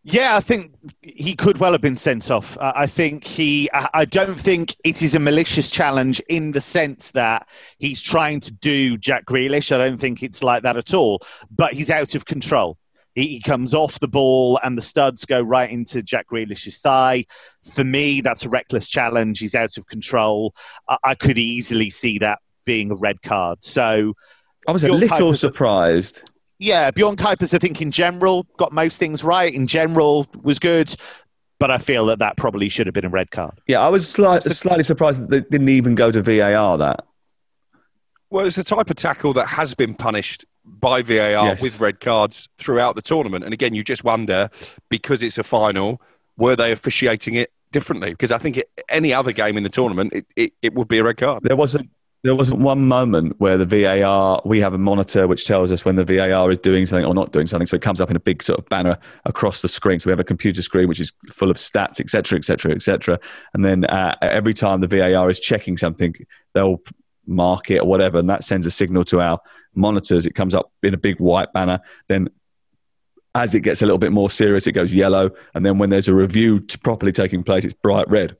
[0.04, 2.58] Yeah, I think he could well have been sent off.
[2.60, 3.70] I think he.
[3.74, 7.48] I don't think it is a malicious challenge in the sense that
[7.80, 9.74] he's trying to do Jack Grealish.
[9.74, 11.20] I don't think it's like that at all.
[11.52, 12.78] But he's out of control.
[13.16, 17.26] He, comes off the ball and the studs go right into Jack Grealish's thigh.
[17.74, 19.40] For me, that's a reckless challenge.
[19.40, 20.56] He's out of control.
[21.04, 23.64] I, could easily see that being a red card.
[23.64, 24.14] So
[24.68, 26.32] I was a little surprised.
[26.60, 29.54] Yeah, Bjorn Kuipers, I think in general got most things right.
[29.54, 30.94] In general, was good,
[31.60, 33.60] but I feel that that probably should have been a red card.
[33.68, 36.78] Yeah, I was slight, slightly surprised that they didn't even go to VAR.
[36.78, 37.06] That
[38.30, 41.62] Well, it's the type of tackle that has been punished by VAR Yes.
[41.62, 43.44] with red cards throughout the tournament.
[43.44, 44.50] And again, you just wonder
[44.90, 46.02] because it's a final,
[46.38, 48.12] were they officiating it differently?
[48.12, 51.00] Because I think it, any other game in the tournament, it, it, it would be
[51.00, 51.44] a red card.
[51.44, 51.90] there wasn't.
[52.22, 54.42] There wasn't one moment where the VAR.
[54.44, 57.32] We have a monitor which tells us when the VAR is doing something or not
[57.32, 57.66] doing something.
[57.66, 60.00] So it comes up in a big sort of banner across the screen.
[60.00, 63.20] So we have a computer screen which is full of stats, etc., etc., etc.
[63.54, 66.14] And then uh, every time the VAR is checking something,
[66.54, 66.82] they'll
[67.26, 69.40] mark it or whatever, and that sends a signal to our
[69.74, 70.26] monitors.
[70.26, 71.80] It comes up in a big white banner.
[72.10, 72.28] Then
[73.36, 76.08] as it gets a little bit more serious, it goes yellow, and then when there's
[76.08, 78.36] a review properly taking place, it's bright red.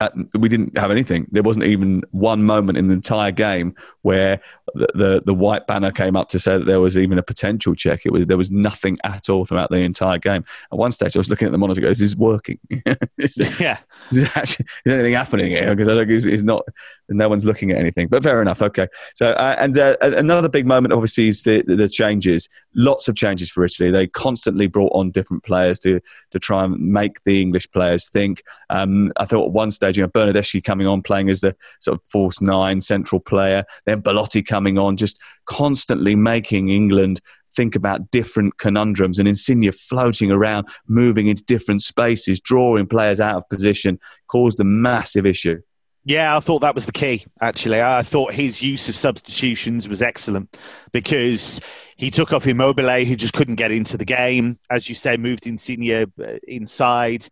[0.00, 1.26] At, we didn't have anything.
[1.30, 3.74] There wasn't even one moment in the entire game
[4.08, 4.40] where
[4.74, 7.74] the, the, the white banner came up to say that there was even a potential
[7.74, 8.06] check.
[8.06, 10.46] It was there was nothing at all throughout the entire game.
[10.72, 12.58] At one stage, I was looking at the monitor, goes, "Is this working?
[13.18, 13.78] is yeah,
[14.10, 16.62] is, actually, is anything happening here?" Because I it's, it's, not.
[17.10, 18.08] No one's looking at anything.
[18.08, 18.62] But fair enough.
[18.62, 18.88] Okay.
[19.14, 22.48] So uh, and uh, another big moment, obviously, is the, the changes.
[22.74, 23.90] Lots of changes for Italy.
[23.90, 28.42] They constantly brought on different players to to try and make the English players think.
[28.70, 31.98] Um, I thought at one stage, you know, Bernardeschi coming on playing as the sort
[31.98, 37.20] of false nine central player, then Belotti coming on, just constantly making England
[37.54, 43.36] think about different conundrums and Insigne floating around, moving into different spaces, drawing players out
[43.36, 45.60] of position, caused a massive issue.
[46.04, 47.82] Yeah, I thought that was the key, actually.
[47.82, 50.56] I thought his use of substitutions was excellent
[50.92, 51.60] because
[51.96, 54.58] he took off Immobile, who just couldn't get into the game.
[54.70, 57.28] As you say, moved Insigne uh, inside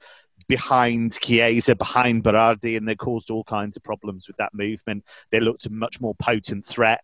[0.49, 5.05] behind Chiesa, behind Berardi, and they caused all kinds of problems with that movement.
[5.31, 7.01] They looked a much more potent threat.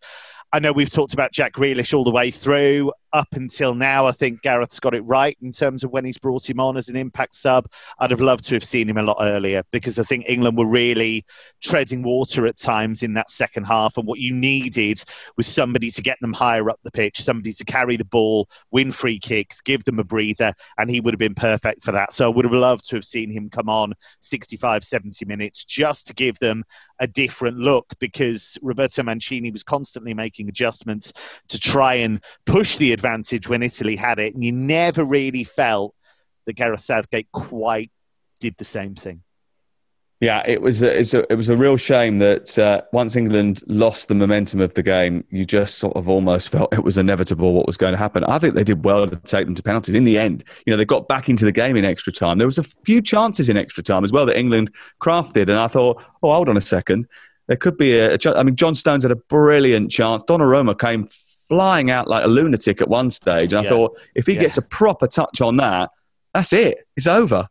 [0.52, 4.12] I know we've talked about Jack Grealish all the way through up until now, I
[4.12, 6.96] think Gareth's got it right in terms of when he's brought him on as an
[6.96, 7.70] impact sub.
[7.98, 10.68] I'd have loved to have seen him a lot earlier because I think England were
[10.68, 11.24] really
[11.62, 13.98] treading water at times in that second half.
[13.98, 15.02] And what you needed
[15.36, 18.90] was somebody to get them higher up the pitch, somebody to carry the ball, win
[18.90, 22.12] free kicks, give them a breather, and he would have been perfect for that.
[22.12, 26.06] So I would have loved to have seen him come on 65, 70 minutes just
[26.06, 26.64] to give them
[26.98, 31.12] a different look because Roberto Mancini was constantly making adjustments
[31.48, 35.94] to try and push the advantage when Italy had it, and you never really felt
[36.46, 37.90] that Gareth Southgate quite
[38.40, 39.22] did the same thing.
[40.22, 44.06] Yeah, it was a, a, it was a real shame that uh, once England lost
[44.06, 47.66] the momentum of the game, you just sort of almost felt it was inevitable what
[47.66, 48.22] was going to happen.
[48.22, 49.96] I think they did well to take them to penalties.
[49.96, 52.38] In the end, you know, they got back into the game in extra time.
[52.38, 55.66] There was a few chances in extra time as well that England crafted, and I
[55.66, 57.08] thought, oh, hold on a second,
[57.48, 58.14] there could be a.
[58.14, 60.22] a I mean, John Stones had a brilliant chance.
[60.24, 61.06] Donnarumma came
[61.52, 63.52] flying out like a lunatic at one stage.
[63.52, 64.40] And I thought, if he yeah.
[64.40, 65.90] gets a proper touch on that,
[66.32, 66.86] that's it.
[66.96, 67.46] It's over.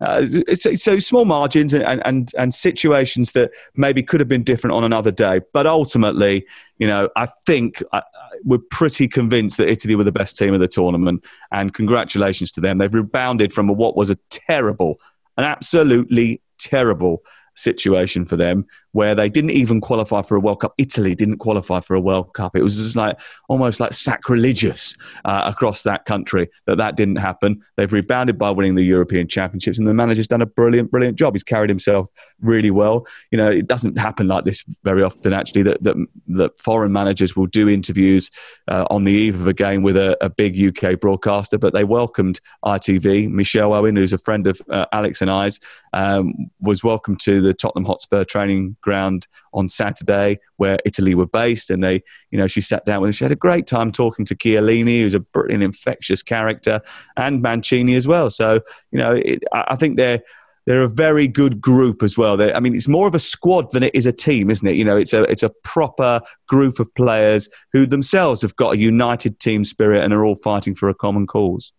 [0.00, 4.42] Uh, it's, it's, so small margins and, and, and situations that maybe could have been
[4.42, 5.40] different on another day.
[5.52, 6.46] But ultimately,
[6.78, 8.02] you know, I think I,
[8.42, 11.22] we're pretty convinced that Italy were the best team of the tournament.
[11.50, 12.78] And congratulations to them.
[12.78, 14.98] They've rebounded from what was a terrible,
[15.36, 17.22] an absolutely terrible
[17.54, 20.72] situation for them where they didn't even qualify for a World Cup.
[20.78, 22.56] Italy didn't qualify for a World Cup.
[22.56, 27.60] It was just like almost like sacrilegious uh, across that country that that didn't happen.
[27.76, 31.34] They've rebounded by winning the European Championships, and the manager's done a brilliant, brilliant job.
[31.34, 32.08] He's carried himself
[32.40, 33.06] really well.
[33.30, 35.34] You know, it doesn't happen like this very often.
[35.34, 35.96] Actually, that that,
[36.28, 38.30] that foreign managers will do interviews
[38.68, 41.84] uh, on the eve of a game with a, a, big UK broadcaster, but they
[41.84, 43.30] welcomed ITV.
[43.30, 45.60] Michelle Owen, who's a friend of uh, Alex and I's,
[45.92, 51.70] um, was welcomed to the Tottenham Hotspur training ground on Saturday where Italy were based.
[51.70, 53.12] And they, you know, she sat down with them.
[53.12, 56.80] She had a great time talking to Chiellini, who's a brilliant, infectious character,
[57.16, 58.30] and Mancini as well.
[58.30, 58.60] So,
[58.92, 60.22] you know, it, I think they're
[60.66, 62.36] they're a very good group as well.
[62.36, 64.76] They're, I mean, it's more of a squad than it is a team, isn't it?
[64.76, 68.78] You know, it's a it's a proper group of players who themselves have got a
[68.78, 71.72] united team spirit and are all fighting for a common cause.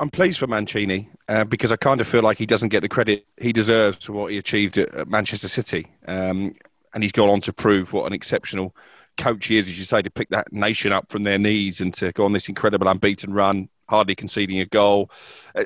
[0.00, 2.88] I'm pleased for Mancini uh, because I kind of feel like he doesn't get the
[2.88, 5.88] credit he deserves for what he achieved at, at Manchester City.
[6.06, 6.54] Um,
[6.94, 8.74] and he's gone on to prove what an exceptional
[9.16, 11.92] coach he is, as you say, to pick that nation up from their knees and
[11.94, 15.10] to go on this incredible unbeaten run, hardly conceding a goal.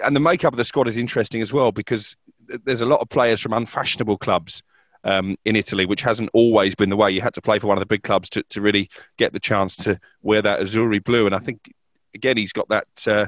[0.02, 2.16] And the makeup of the squad is interesting as well because
[2.64, 4.62] there's a lot of players from unfashionable clubs.
[5.04, 7.10] Um, in Italy, which hasn't always been the way.
[7.10, 9.40] You had to play for one of the big clubs to, to really get the
[9.40, 11.26] chance to wear that Azzurri blue.
[11.26, 11.74] And I think,
[12.14, 13.26] again, he's got that uh,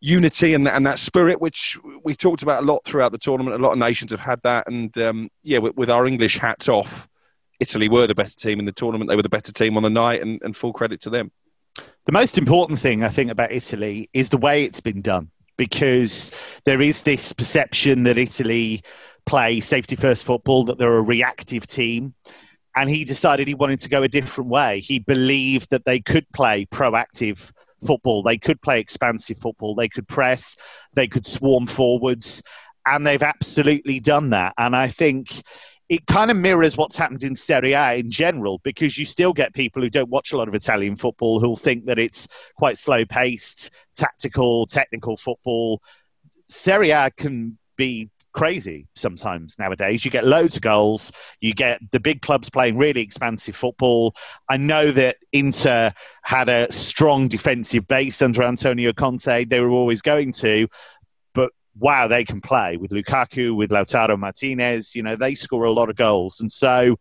[0.00, 3.60] unity and, and that spirit, which we've talked about a lot throughout the tournament.
[3.60, 4.66] A lot of nations have had that.
[4.68, 7.08] And um, yeah, with, with, our English hats off,
[7.60, 9.08] Italy were the better team in the tournament.
[9.08, 11.32] They were the better team on the night, and, and full credit to them.
[12.06, 16.32] The most important thing, I think, about Italy is the way it's been done, because
[16.64, 18.82] there is this perception that Italy
[19.26, 22.14] play safety first football, that they're a reactive team.
[22.76, 24.78] And he decided he wanted to go a different way.
[24.80, 27.50] He believed that they could play proactive
[27.84, 28.22] football.
[28.22, 29.74] They could play expansive football.
[29.74, 30.56] They could press.
[30.94, 32.42] They could swarm forwards.
[32.86, 34.54] And they've absolutely done that.
[34.56, 35.42] And I think
[35.88, 39.54] it kind of mirrors what's happened in Serie A in general because you still get
[39.54, 43.04] people who don't watch a lot of Italian football who'll think that it's quite slow
[43.04, 45.82] paced, tactical, technical football.
[46.46, 50.04] Serie A can be crazy sometimes nowadays.
[50.04, 51.10] You get loads of goals.
[51.40, 54.14] You get the big clubs playing really expansive football.
[54.48, 59.44] I know that Inter had a strong defensive base under Antonio Conte.
[59.44, 60.68] They were always going to,
[61.34, 64.94] but wow, they can play with Lukaku, with Lautaro Martinez.
[64.94, 66.40] You know, they score a lot of goals.
[66.40, 66.96] And so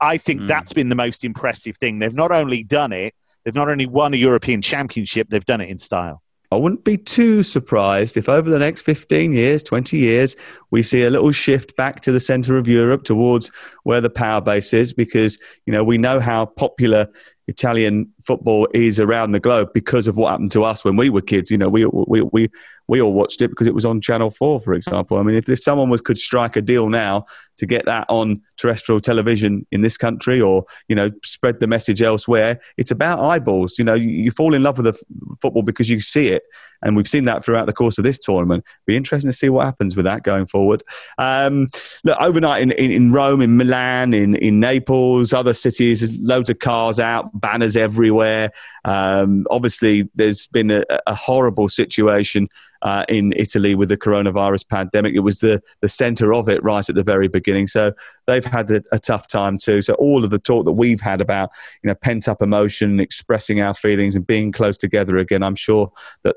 [0.00, 0.48] I think mm.
[0.48, 1.98] that's been the most impressive thing.
[1.98, 3.14] They've not only done it,
[3.44, 6.22] they've not only won a European championship, they've done it in style.
[6.50, 10.34] I wouldn't be too surprised if over the next 15 years, 20 years,
[10.70, 13.50] we see a little shift back to the center of Europe towards
[13.82, 17.06] where the power base is because, you know, we know how popular
[17.48, 21.20] Italian football is around the globe because of what happened to us when we were
[21.20, 21.50] kids.
[21.50, 22.48] You know, we, we, we,
[22.88, 25.18] we all watched it because it was on Channel 4, for example.
[25.18, 27.26] I mean, if, if someone was could strike a deal now
[27.58, 32.00] to get that on terrestrial television in this country or, you know, spread the message
[32.00, 33.78] elsewhere, it's about eyeballs.
[33.78, 36.44] You know, you, you fall in love with the f- football because you see it.
[36.82, 38.64] And we've seen that throughout the course of this tournament.
[38.86, 40.82] Be interesting to see what happens with that going forward.
[41.18, 41.66] Um,
[42.04, 46.50] look, overnight in, in, in, Rome, in Milan, in, in Naples, other cities, there's loads
[46.50, 48.50] of cars out, banners everywhere.
[48.84, 52.48] Um, obviously, there's been a, a horrible situation
[52.82, 55.14] uh, in Italy with the coronavirus pandemic.
[55.14, 57.66] It was the, the center of it right at the very beginning.
[57.66, 57.92] So
[58.26, 59.82] they've had a, a, tough time too.
[59.82, 61.50] So all of the talk that we've had about
[61.82, 65.90] you know pent up emotion, expressing our feelings, and being close together again, I'm sure
[66.22, 66.36] that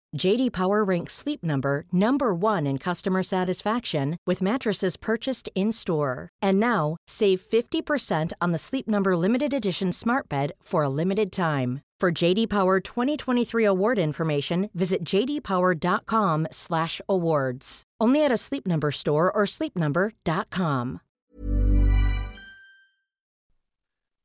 [0.17, 6.29] JD Power ranks Sleep Number number 1 in customer satisfaction with mattresses purchased in-store.
[6.41, 11.31] And now, save 50% on the Sleep Number limited edition smart bed for a limited
[11.31, 11.81] time.
[11.99, 17.83] For JD Power 2023 award information, visit jdpower.com/awards.
[17.99, 21.01] Only at a Sleep Number store or sleepnumber.com.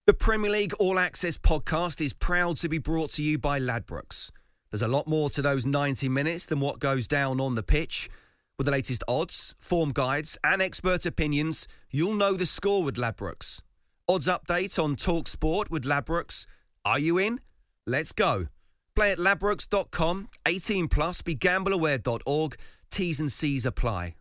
[0.07, 4.31] The Premier League All Access podcast is proud to be brought to you by Ladbrokes.
[4.71, 8.11] There's a lot more to those 90 minutes than what goes down on the pitch.
[8.59, 13.61] With the latest odds, form guides, and expert opinions, you'll know the score with Ladbrokes.
[14.09, 16.47] Odds update on Talk Sport with Ladbrokes.
[16.85, 17.41] Are you in?
[17.87, 18.47] Let's go.
[18.95, 22.57] Play at ladbrokes.com, 18 plus, begambleaware.org.
[22.91, 24.15] T's and C's apply.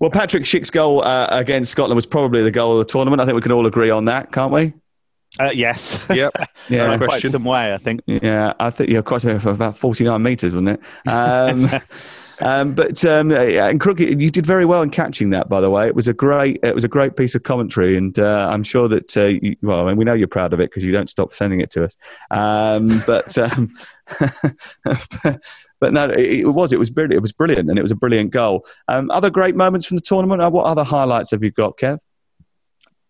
[0.00, 3.20] Well, Patrick Schick's goal uh, against Scotland was probably the goal of the tournament.
[3.20, 4.72] I think we can all agree on that, can't we?
[5.38, 6.06] Uh, yes.
[6.10, 6.32] Yep.
[6.68, 6.98] yeah.
[6.98, 8.00] quite some way, I think.
[8.06, 11.08] Yeah, I think yeah, quite for about forty nine meters, wasn't it?
[11.08, 11.70] Um,
[12.40, 15.48] Um, but um, and Crook, you did very well in catching that.
[15.48, 18.18] By the way, it was a great it was a great piece of commentary, and
[18.18, 20.70] uh, I'm sure that uh, you, well, I mean, we know you're proud of it
[20.70, 21.96] because you don't stop sending it to us.
[22.30, 23.72] Um, but um,
[25.80, 27.14] but no, it, it, was it was brilliant.
[27.14, 28.66] It was brilliant, and it was a brilliant goal.
[28.88, 30.42] Um, other great moments from the tournament.
[30.42, 31.98] Uh, what other highlights have you got, Kev?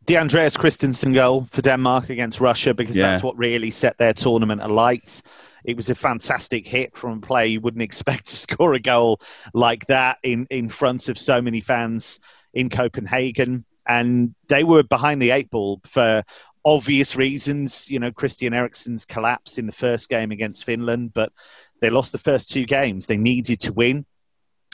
[0.07, 3.11] The Andreas Christensen goal for Denmark against Russia because yeah.
[3.11, 5.23] that's what really set their tournament alight.
[5.65, 9.21] It was a fantastic hit from a player you wouldn't expect to score a goal
[9.55, 12.21] like that in, in front of so many fans
[12.53, 13.65] in Copenhagen.
[13.87, 16.23] And they were behind the eight ball for
[16.67, 17.89] obvious reasons.
[17.89, 21.33] You know, Christian Eriksen's collapse in the first game against Finland, but
[21.81, 23.07] they lost the first two games.
[23.07, 24.05] They needed to win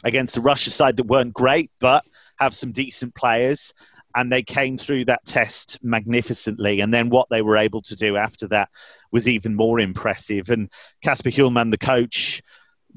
[0.03, 2.05] against a Russia side that weren't great, but
[2.39, 3.74] have some decent players
[4.14, 6.80] and they came through that test magnificently.
[6.80, 8.68] And then what they were able to do after that
[9.12, 10.50] was even more impressive.
[10.50, 10.70] And
[11.02, 12.42] Kasper Hjulmand, the coach,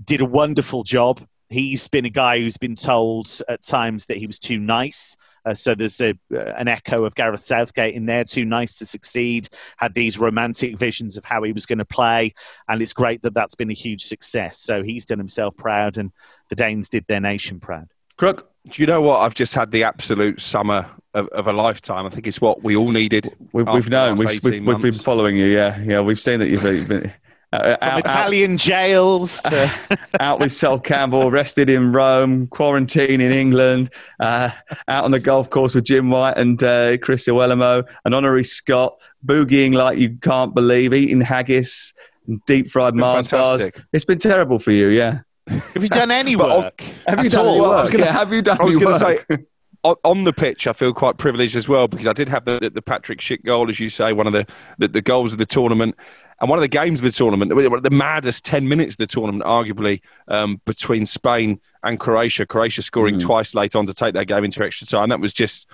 [0.03, 1.22] did a wonderful job.
[1.49, 5.16] He's been a guy who's been told at times that he was too nice.
[5.45, 8.86] Uh, so there's a, uh, an echo of Gareth Southgate in there, too nice to
[8.86, 12.34] succeed, had these romantic visions of how he was going to play.
[12.70, 14.57] And it's great that that's been a huge success.
[14.57, 16.11] So he's done himself proud, and
[16.49, 17.89] the Danes did their nation proud.
[18.18, 19.20] Crook, do you know what?
[19.20, 22.05] I've just had the absolute summer of, of a lifetime.
[22.05, 23.36] I think it's what we all needed.
[23.51, 24.16] We've, we've known.
[24.16, 25.45] We've, we've, we've, been following you.
[25.45, 26.01] Yeah, yeah.
[26.01, 27.11] We've seen that you've been.
[27.51, 29.72] Uh, From out, Italian out, jails to...
[30.20, 34.49] out with Sol Campbell, arrested in Rome, quarantine in England, uh,
[34.88, 38.97] out on the golf course with Jim White and uh, Chris Iwelumo, an honorary Scot,
[39.24, 41.93] boogieing like you can't believe, eating haggis,
[42.26, 43.76] and deep fried Mars fantastic.
[43.76, 43.86] bars.
[43.93, 45.20] It's been terrible for you, yeah.
[45.48, 46.82] Have you done any work?
[47.08, 47.91] have you done any work?
[47.91, 49.26] Gonna, yeah, have you done I was any work?
[49.30, 49.38] Say,
[49.84, 52.72] on, on, the pitch, I feel quite privileged as well because I did have the,
[52.74, 55.46] the Patrick Schick goal, as you say, one of the, the, the goals of the
[55.46, 55.96] tournament.
[56.39, 57.52] And one of the games of the tournament,
[57.84, 62.46] the maddest 10 minutes of the tournament, arguably, um, between Spain and Croatia.
[62.46, 63.22] Croatia scoring mm.
[63.22, 65.10] twice late on to take that game into extra time.
[65.10, 65.68] That was just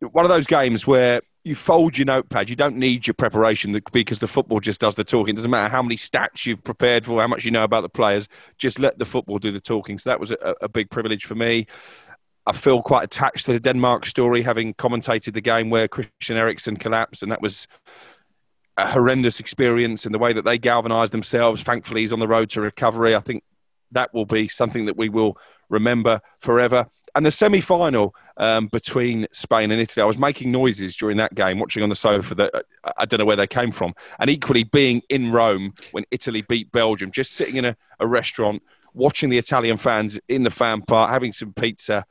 [0.00, 2.50] one of those games where you fold your notepad.
[2.50, 5.32] You don't need your preparation because the football just does the talking.
[5.32, 7.88] It doesn't matter how many stats you've prepared for, how much you know about the
[7.88, 8.28] players.
[8.58, 9.98] Just let the football do the talking.
[9.98, 11.66] So that was a, a big privilege for me.
[12.46, 16.76] I feel quite attached to the Denmark story, having commentated the game where Christian Eriksen
[16.76, 17.66] collapsed, and that was
[18.76, 21.62] a horrendous experience in the way that they galvanised themselves.
[21.62, 23.14] Thankfully, he's on the road to recovery.
[23.14, 23.42] I think
[23.90, 25.36] that will be something that we will
[25.68, 26.88] remember forever.
[27.18, 31.34] And the semi final um, between Spain and Italy, I was making noises during that
[31.34, 33.92] game, watching on the sofa that uh, I don't know where they came from.
[34.20, 38.62] And equally, being in Rome when Italy beat Belgium, just sitting in a, a restaurant,
[38.94, 42.06] watching the Italian fans in the fan part, having some pizza,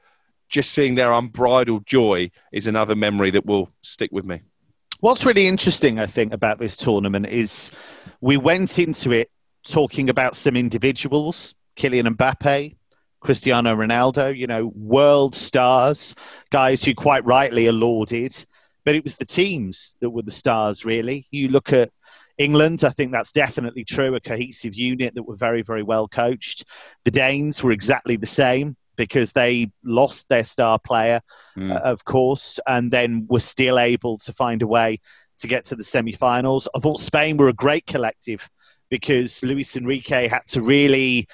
[0.50, 4.42] just seeing their unbridled joy is another memory that will stick with me.
[5.00, 7.72] What's really interesting, I think, about this tournament is
[8.20, 9.32] we went into it
[9.66, 12.76] talking about some individuals, Kylian Mbappe,
[13.20, 16.16] Cristiano Ronaldo, you know, world stars,
[16.50, 18.34] guys who quite rightly are lauded.
[18.86, 21.28] But it was the teams that were the stars, really.
[21.32, 21.90] You look at
[22.38, 26.64] England, I think that's definitely true, a cohesive unit that were very, very well coached.
[27.04, 31.22] The Danes were exactly the same because they lost their star player,
[31.58, 31.74] mm.
[31.74, 35.00] uh, of course, and then were still able to find a way
[35.40, 36.68] to get to the semi finals.
[36.76, 38.50] I thought Spain were a great collective
[38.90, 41.28] because Luis Enrique had to really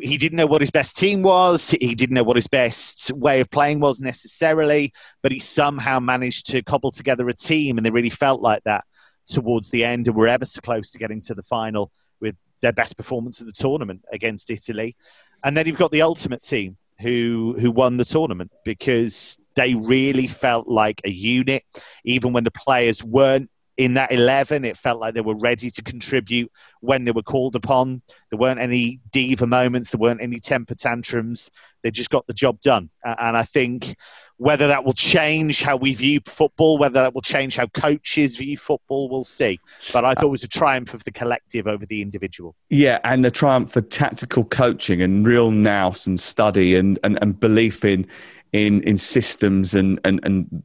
[0.00, 1.70] he didn't know what his best team was.
[1.70, 6.46] He didn't know what his best way of playing was necessarily, but he somehow managed
[6.50, 8.84] to cobble together a team, and they really felt like that
[9.26, 12.72] towards the end, and were ever so close to getting to the final with their
[12.72, 14.96] best performance of the tournament against Italy.
[15.44, 20.26] And then you've got the ultimate team who who won the tournament because they really
[20.26, 21.62] felt like a unit,
[22.04, 25.82] even when the players weren't in that 11, it felt like they were ready to
[25.82, 26.50] contribute
[26.80, 28.02] when they were called upon.
[28.30, 31.50] There weren't any diva moments, there weren't any temper tantrums.
[31.82, 32.90] They just got the job done.
[33.04, 33.96] And I think
[34.38, 38.56] whether that will change how we view football, whether that will change how coaches view
[38.56, 39.60] football, we'll see.
[39.92, 42.54] But I thought it was a triumph of the collective over the individual.
[42.68, 47.38] Yeah, and the triumph for tactical coaching and real nous and study and, and, and
[47.38, 48.06] belief in
[48.52, 50.62] in in systems and, and, and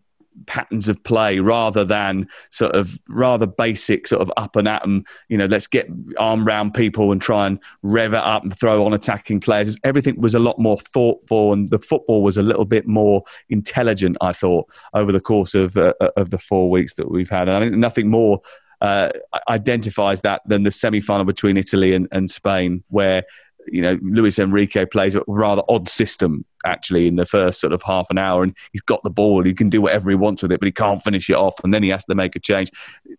[0.51, 5.05] patterns of play rather than sort of rather basic sort of up and at them.
[5.29, 5.87] You know, let's get
[6.19, 9.79] arm round people and try and rev it up and throw on attacking players.
[9.85, 14.17] Everything was a lot more thoughtful, and the football was a little bit more intelligent.
[14.19, 17.55] I thought over the course of uh, of the four weeks that we've had, and
[17.55, 18.41] I think nothing more.
[18.81, 19.11] Uh,
[19.47, 23.23] identifies that than the semi-final between Italy and, and Spain, where
[23.67, 27.81] you know, Luis Enrique plays a rather odd system actually in the first sort of
[27.83, 29.43] half an hour, and he's got the ball.
[29.43, 31.73] He can do whatever he wants with it, but he can't finish it off, and
[31.73, 32.71] then he has to make a change.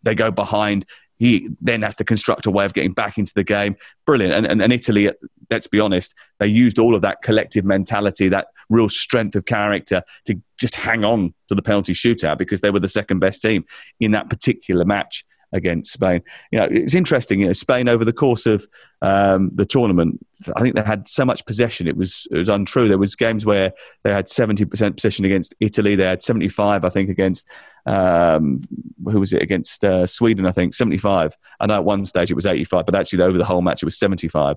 [0.03, 0.85] They go behind.
[1.19, 3.77] He then has to construct a way of getting back into the game.
[4.07, 4.35] Brilliant.
[4.35, 5.09] And, and, and Italy,
[5.51, 10.03] let's be honest, they used all of that collective mentality, that real strength of character
[10.25, 13.65] to just hang on to the penalty shootout because they were the second best team
[14.01, 16.23] in that particular match against Spain.
[16.51, 17.41] You know, it's interesting.
[17.41, 18.67] You know, Spain over the course of
[19.01, 20.25] um, the tournament,
[20.57, 21.87] I think they had so much possession.
[21.87, 22.89] It was it was untrue.
[22.89, 23.73] There was games where
[24.03, 25.97] they had seventy percent possession against Italy.
[25.97, 27.47] They had seventy five, I think, against
[27.87, 28.63] um,
[29.05, 30.47] who was it against uh, Sweden?
[30.47, 31.37] I think seventy five.
[31.61, 33.83] I know at one stage it was eighty five, but actually over the whole match
[33.83, 34.57] it was seventy five.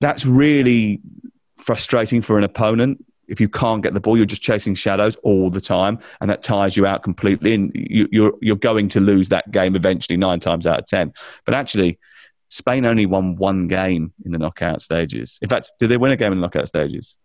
[0.00, 1.00] That's really
[1.56, 5.50] frustrating for an opponent if you can't get the ball, you're just chasing shadows all
[5.50, 7.54] the time, and that tires you out completely.
[7.54, 11.12] And you, you're you're going to lose that game eventually, nine times out of ten.
[11.44, 11.98] But actually,
[12.48, 15.38] Spain only won one game in the knockout stages.
[15.42, 17.16] In fact, did they win a game in the knockout stages?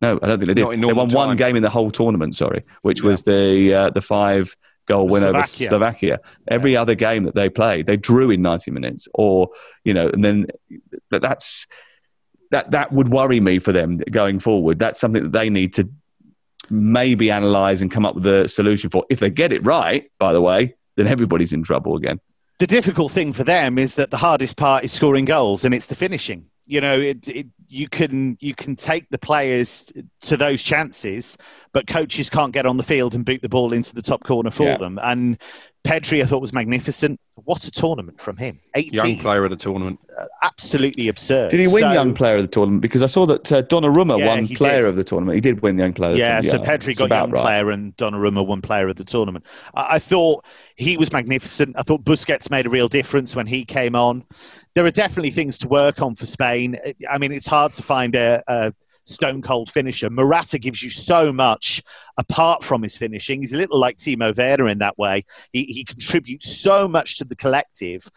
[0.00, 0.80] No, I don't think they did.
[0.80, 1.28] They won time.
[1.28, 2.34] one game in the whole tournament.
[2.34, 3.08] Sorry, which yeah.
[3.08, 5.38] was the uh, the five goal win Slovakia.
[5.38, 6.20] over Slovakia.
[6.48, 6.82] Every yeah.
[6.82, 9.50] other game that they played, they drew in ninety minutes, or
[9.84, 10.46] you know, and then
[11.10, 11.66] that's
[12.50, 14.78] that that would worry me for them going forward.
[14.78, 15.88] That's something that they need to
[16.68, 19.04] maybe analyze and come up with a solution for.
[19.10, 22.20] If they get it right, by the way, then everybody's in trouble again.
[22.58, 25.86] The difficult thing for them is that the hardest part is scoring goals, and it's
[25.86, 26.46] the finishing.
[26.66, 29.90] You know, it, it, you can you can take the players
[30.20, 31.38] to those chances,
[31.72, 34.50] but coaches can't get on the field and boot the ball into the top corner
[34.50, 34.76] for yeah.
[34.76, 34.98] them.
[35.02, 35.38] And
[35.84, 37.18] Pedri, I thought was magnificent.
[37.44, 38.60] What a tournament from him!
[38.74, 38.92] 18.
[38.92, 39.98] Young player of the tournament.
[40.16, 41.50] Uh, absolutely absurd.
[41.50, 42.82] Did he win so, Young Player of the Tournament?
[42.82, 44.88] Because I saw that uh, Donnarumma yeah, won Player did.
[44.90, 45.36] of the Tournament.
[45.36, 46.16] He did win Young Player.
[46.16, 47.40] Yeah, so Pedri got Young right.
[47.40, 49.46] Player and Donnarumma won Player of the Tournament.
[49.74, 50.44] I, I thought
[50.76, 51.76] he was magnificent.
[51.78, 54.24] I thought Busquets made a real difference when he came on.
[54.74, 56.76] There are definitely things to work on for Spain.
[57.08, 58.74] I mean, it's hard to find a, a
[59.10, 60.08] stone cold finisher.
[60.10, 61.82] Morata gives you so much
[62.16, 63.40] apart from his finishing.
[63.40, 65.24] He's a little like Timo Werner in that way.
[65.52, 68.10] He, he contributes so much to the collective,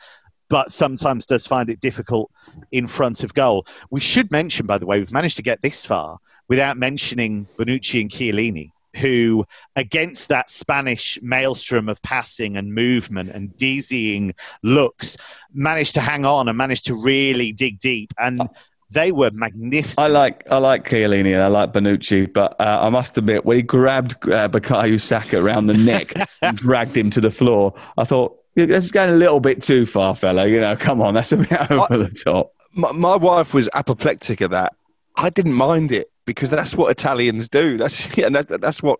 [0.49, 2.31] but sometimes does find it difficult
[2.71, 3.65] in front of goal.
[3.89, 8.01] We should mention, by the way, we've managed to get this far without mentioning Bonucci
[8.01, 15.17] and Chiellini who, against that Spanish maelstrom of passing and movement and dizzying looks,
[15.53, 18.13] managed to hang on and managed to really dig deep.
[18.19, 18.47] And
[18.93, 19.99] they were magnificent.
[19.99, 23.57] I like I like Chiellini and I like Bonucci, but uh, I must admit when
[23.57, 28.03] he grabbed uh, Bukayo Saka around the neck and dragged him to the floor, I
[28.03, 30.47] thought this is going a little bit too far, fella.
[30.47, 32.53] You know, come on, that's a bit over I, the top.
[32.73, 34.75] My, my wife was apoplectic at that.
[35.15, 37.77] I didn't mind it because that's what Italians do.
[37.77, 38.99] That's and that, that's what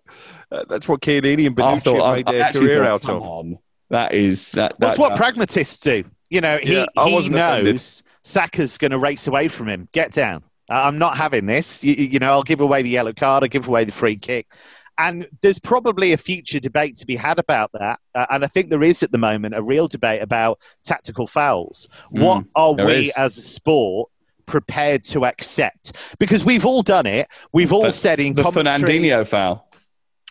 [0.51, 3.23] uh, that's what Chiellini and Bonucci thought, made I, their I career thought, out of.
[3.23, 3.59] On.
[3.89, 6.03] That is that, that's what pragmatists do.
[6.29, 7.81] You know, he, yeah, he knows offended.
[8.23, 9.87] Saka's going to race away from him.
[9.91, 10.43] Get down.
[10.69, 11.83] I'm not having this.
[11.83, 13.43] You, you, know, I'll give away the yellow card.
[13.43, 14.47] I'll give away the free kick.
[14.97, 17.99] And there's probably a future debate to be had about that.
[18.13, 21.87] Uh, and I think there is at the moment a real debate about tactical fouls.
[22.13, 23.13] Mm, what are we is.
[23.17, 24.09] as a sport
[24.45, 27.27] prepared to accept because we've all done it.
[27.53, 29.67] We've all the, said in the commentary, Fernandinho foul.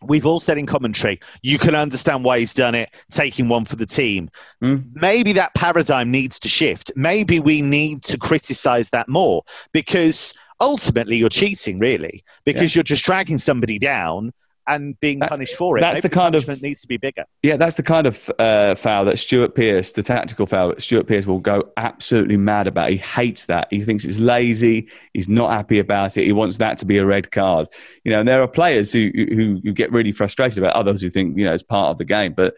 [0.04, 3.76] We've all said in commentary, you can understand why he's done it, taking one for
[3.76, 4.30] the team.
[4.62, 4.84] Mm.
[4.94, 6.90] Maybe that paradigm needs to shift.
[6.96, 9.42] Maybe we need to criticize that more
[9.72, 12.78] because ultimately you're cheating, really, because yeah.
[12.78, 14.32] you're just dragging somebody down
[14.74, 15.80] and being that, punished for it.
[15.80, 17.24] That's Maybe the kind of of needs to be bigger.
[17.42, 21.06] Yeah, that's the kind of uh, foul that Stuart Pearce, the tactical foul, that Stuart
[21.06, 22.90] Pearce will go absolutely mad about.
[22.90, 23.68] He hates that.
[23.70, 24.88] He thinks it's lazy.
[25.12, 26.24] He's not happy about it.
[26.24, 27.68] He wants that to be a red card.
[28.04, 31.10] You know, and there are players who who, who get really frustrated about others who
[31.10, 32.34] think you know it's part of the game.
[32.34, 32.54] But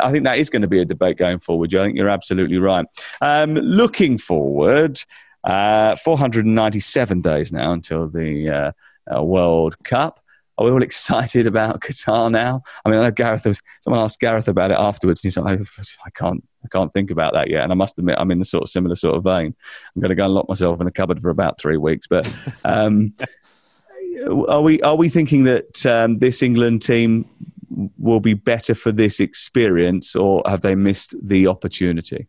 [0.00, 1.74] I think that is going to be a debate going forward.
[1.74, 2.86] I think you're absolutely right.
[3.20, 5.00] Um, looking forward.
[5.44, 8.72] Uh, 497 days now until the uh,
[9.16, 10.20] uh, World Cup.
[10.58, 12.62] Are we all excited about Qatar now?
[12.84, 13.46] I mean, I know Gareth.
[13.46, 15.60] Was, someone asked Gareth about it afterwards, and he's like,
[16.04, 18.44] "I can't, I can't think about that yet." And I must admit, I'm in the
[18.44, 19.54] sort of similar sort of vein.
[19.94, 22.06] I'm going to go and lock myself in a cupboard for about three weeks.
[22.06, 22.30] But
[22.64, 23.14] um,
[24.48, 27.28] are we are we thinking that um, this England team
[27.96, 32.26] will be better for this experience, or have they missed the opportunity?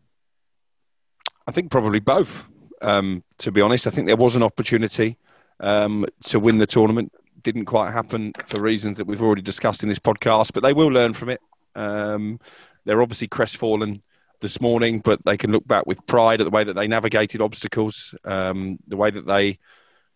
[1.46, 2.44] I think probably both.
[2.82, 5.18] Um, to be honest, I think there was an opportunity
[5.58, 7.12] um, to win the tournament
[7.42, 10.88] didn't quite happen for reasons that we've already discussed in this podcast, but they will
[10.88, 11.40] learn from it.
[11.74, 12.40] Um,
[12.84, 14.02] they're obviously crestfallen
[14.40, 17.40] this morning, but they can look back with pride at the way that they navigated
[17.40, 19.58] obstacles, um, the way that they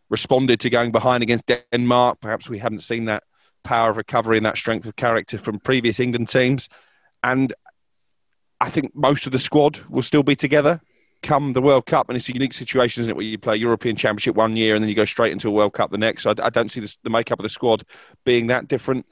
[0.09, 2.19] responded to going behind against Denmark.
[2.21, 3.25] Perhaps we hadn't seen that
[3.63, 6.69] power of recovery and that strength of character from previous England teams.
[7.23, 7.53] And
[8.61, 10.81] I think most of the squad will still be together
[11.25, 13.97] come the World Cup, and it's a unique situation, isn't it, where you play European
[13.97, 16.27] Championship one year and then you go straight into a World Cup the next.
[16.27, 17.85] I, I don't see this, the makeup of the squad
[18.25, 19.07] being that different.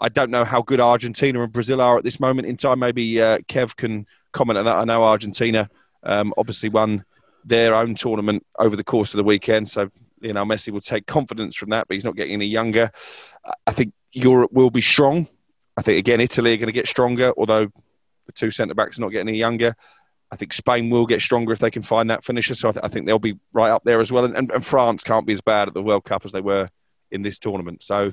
[0.00, 2.80] I don't know how good Argentina and Brazil are at this moment in time.
[2.80, 4.76] Maybe uh, Kev can comment on that.
[4.76, 5.70] I know Argentina
[6.02, 7.04] um, obviously won
[7.44, 9.90] their own tournament over the course of the weekend, so
[10.20, 12.90] you know Messi will take confidence from that, but he's not getting any younger.
[13.66, 15.28] I think Europe will be strong.
[15.76, 17.68] I think again Italy are going to get stronger, although
[18.26, 19.76] the two centre backs are not getting any younger.
[20.32, 22.54] I think Spain will get stronger if they can find that finisher.
[22.54, 24.24] So I, th- I think they'll be right up there as well.
[24.24, 26.70] And, and, and, France can't be as bad at the World Cup as they were
[27.10, 27.82] in this tournament.
[27.82, 28.12] So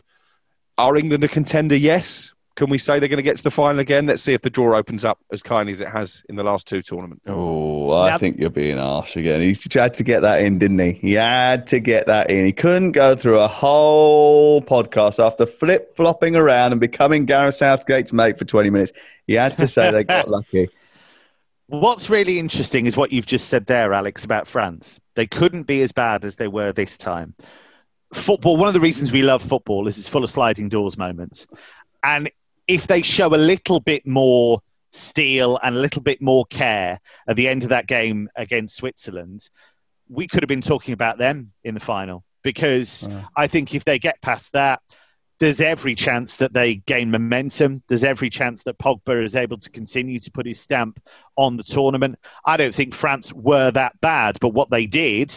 [0.77, 1.77] are England a contender?
[1.77, 2.33] Yes.
[2.57, 4.05] Can we say they're going to get to the final again?
[4.05, 6.67] Let's see if the draw opens up as kindly as it has in the last
[6.67, 7.23] two tournaments.
[7.25, 8.19] Oh, I yep.
[8.19, 9.39] think you're being harsh again.
[9.39, 10.91] He had to get that in, didn't he?
[10.91, 12.45] He had to get that in.
[12.45, 18.11] He couldn't go through a whole podcast after flip flopping around and becoming Gareth Southgate's
[18.11, 18.91] mate for 20 minutes.
[19.25, 20.67] He had to say they got lucky.
[21.69, 24.99] What's really interesting is what you've just said there, Alex, about France.
[25.13, 27.35] They couldn't be as bad as they were this time.
[28.11, 31.45] Football, one of the reasons we love football is it's full of sliding doors moments.
[32.03, 32.31] And
[32.67, 37.35] if they show a little bit more steel and a little bit more care at
[37.35, 39.47] the end of that game against Switzerland,
[40.07, 42.23] we could have been talking about them in the final.
[42.41, 43.07] Because.
[43.35, 44.81] I think if they get past that,
[45.39, 47.81] there's every chance that they gain momentum.
[47.87, 51.01] There's every chance that Pogba is able to continue to put his stamp
[51.37, 52.19] on the tournament.
[52.45, 55.33] I don't think France were that bad, but what they did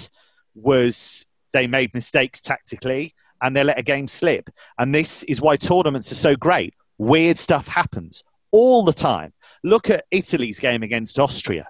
[0.54, 4.50] was they made mistakes tactically and they let a game slip.
[4.78, 6.74] And this is why tournaments are so great.
[6.98, 9.32] Weird stuff happens all the time.
[9.62, 11.68] Look at Italy's game against Austria.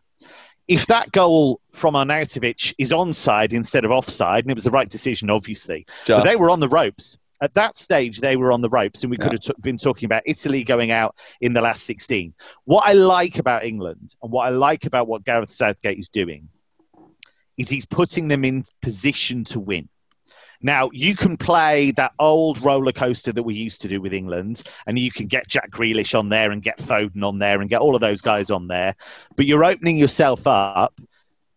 [0.69, 4.89] If that goal from Arnautovic is onside instead of offside, and it was the right
[4.89, 5.85] decision, obviously,
[6.19, 9.11] but they were on the ropes at that stage, they were on the ropes, and
[9.11, 12.33] we could have t- been talking about Italy going out in the last 16.
[12.65, 16.49] What I like about England and what I like about what Gareth Southgate is doing
[17.59, 19.89] is he's putting them in position to win.
[20.61, 24.63] Now, you can play that old roller coaster that we used to do with England,
[24.87, 27.81] and you can get Jack Grealish on there and get Foden on there and get
[27.81, 28.95] all of those guys on there,
[29.37, 30.95] but you're opening yourself up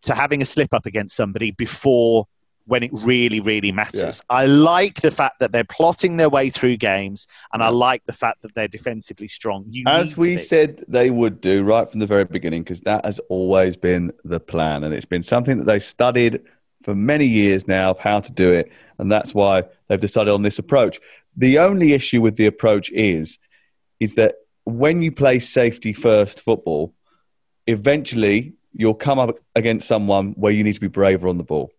[0.02, 2.28] to having a slip up against somebody before
[2.68, 4.24] when it really, really matters.
[4.30, 4.38] Yeah.
[4.38, 8.14] I like the fact that they're plotting their way through games, and I like the
[8.14, 9.66] fact that they're defensively strong.
[9.70, 13.20] You As we said they would do right from the very beginning, because that has
[13.30, 16.42] always been the plan, and it's been something that they studied
[16.84, 20.42] for many years now of how to do it, and that's why they've decided on
[20.42, 21.00] this approach.
[21.38, 23.38] The only issue with the approach is,
[24.00, 26.94] is that when you play safety first football,
[27.68, 31.72] eventually you'll come up against someone where you need to be braver on the ball.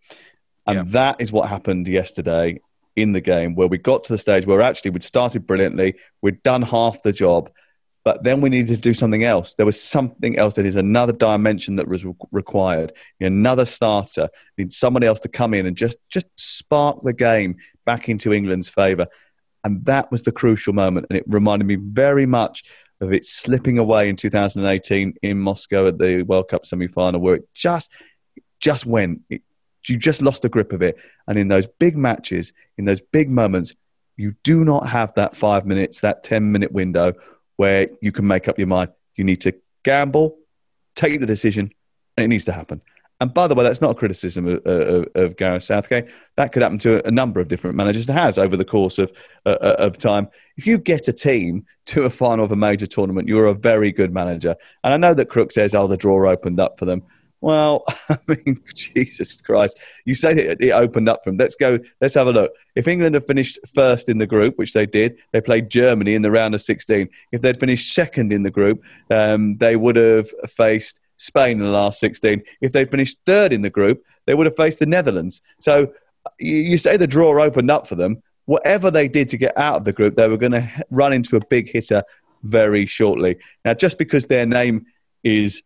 [0.66, 0.84] And yeah.
[0.88, 2.60] that is what happened yesterday
[2.96, 6.42] in the game, where we got to the stage where actually we'd started brilliantly, we'd
[6.42, 7.50] done half the job,
[8.04, 9.56] but then we needed to do something else.
[9.56, 12.92] There was something else that is another dimension that was required.
[13.20, 18.08] Another starter, need somebody else to come in and just just spark the game back
[18.08, 19.08] into England's favour.
[19.64, 21.06] And that was the crucial moment.
[21.10, 22.62] And it reminded me very much
[23.00, 27.34] of it slipping away in 2018 in Moscow at the World Cup semi final, where
[27.34, 27.92] it just
[28.60, 29.22] just went.
[29.28, 29.42] It
[29.89, 30.97] you just lost the grip of it.
[31.26, 33.74] And in those big matches, in those big moments,
[34.16, 37.14] you do not have that five minutes, that 10 minute window
[37.57, 38.91] where you can make up your mind.
[39.14, 40.37] You need to gamble,
[40.95, 41.70] take the decision,
[42.16, 42.80] and it needs to happen.
[43.18, 46.07] And by the way, that's not a criticism of, of, of Gareth Southgate.
[46.37, 48.09] That could happen to a number of different managers.
[48.09, 49.11] It has over the course of,
[49.47, 50.28] uh, uh, of time.
[50.59, 53.91] If you get a team to a final of a major tournament, you're a very
[53.91, 54.55] good manager.
[54.84, 57.05] And I know that Crook says, oh, the draw opened up for them.
[57.41, 59.78] Well, I mean, Jesus Christ.
[60.05, 61.37] You say it, it opened up from.
[61.37, 61.78] Let's go.
[62.01, 62.53] Let's have a look.
[62.74, 66.22] If England had finished first in the group, which they did, they played Germany in
[66.22, 67.09] the round of 16.
[67.32, 71.70] If they'd finished second in the group, um, they would have faced Spain in the
[71.70, 72.43] last 16.
[72.61, 75.43] If they'd finished third in the group, they would have faced the Netherlands.
[75.61, 75.93] So
[76.39, 78.22] you, you say the draw opened up for them.
[78.47, 81.37] Whatever they did to get out of the group, they were going to run into
[81.37, 82.03] a big hitter
[82.43, 83.39] very shortly.
[83.64, 84.87] Now, just because their name
[85.24, 85.62] is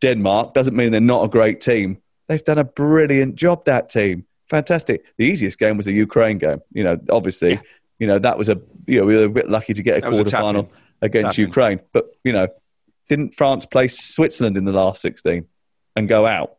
[0.00, 1.98] Denmark doesn't mean they're not a great team.
[2.28, 4.26] They've done a brilliant job, that team.
[4.48, 5.04] Fantastic.
[5.16, 6.60] The easiest game was the Ukraine game.
[6.72, 7.60] You know, obviously, yeah.
[7.98, 10.00] you know, that was a, you know, we were a bit lucky to get a
[10.02, 10.70] that quarter final
[11.02, 11.48] against tapping.
[11.48, 11.80] Ukraine.
[11.92, 12.48] But, you know,
[13.08, 15.46] didn't France play Switzerland in the last 16
[15.94, 16.56] and go out?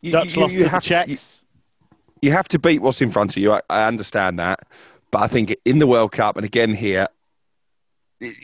[0.00, 1.44] You, Dutch you, lost you, to the Czechs.
[2.22, 3.52] You, have to beat what's in front of you.
[3.52, 4.60] I, I understand that.
[5.10, 7.08] But I think in the World Cup, and again here,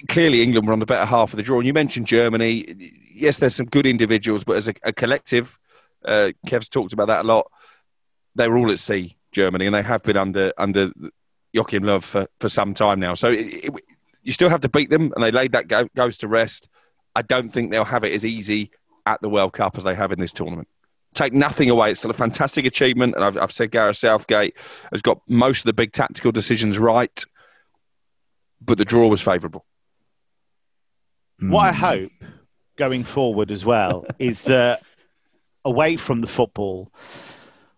[0.09, 1.59] clearly England were on the better half of the draw.
[1.59, 2.93] And you mentioned Germany.
[3.13, 5.59] Yes, there's some good individuals, but as a, a collective,
[6.05, 7.51] uh, Kev's talked about that a lot.
[8.35, 10.91] They were all at sea, Germany, and they have been under under
[11.53, 13.15] Joachim Löw for, for some time now.
[13.15, 13.75] So it, it,
[14.23, 16.69] you still have to beat them, and they laid that go, goes to rest.
[17.15, 18.71] I don't think they'll have it as easy
[19.07, 20.69] at the World Cup as they have in this tournament.
[21.15, 21.93] Take nothing away.
[21.93, 24.57] It's still a fantastic achievement, and I've, I've said Gareth Southgate
[24.91, 27.25] has got most of the big tactical decisions right
[28.65, 29.65] but the draw was favourable.
[31.41, 32.13] What I hope
[32.77, 34.83] going forward as well is that
[35.65, 36.93] away from the football,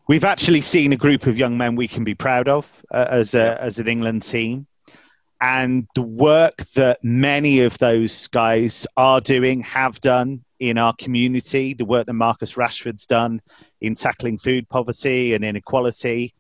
[0.09, 3.35] we've actually seen a group of young men we can be proud of uh, as
[3.35, 4.67] a, as an England team.
[5.41, 11.75] And the work that many of those guys are doing, have done in our community,
[11.75, 13.43] the work that Marcus Rashford's done
[13.83, 16.35] in tackling food poverty and inequality,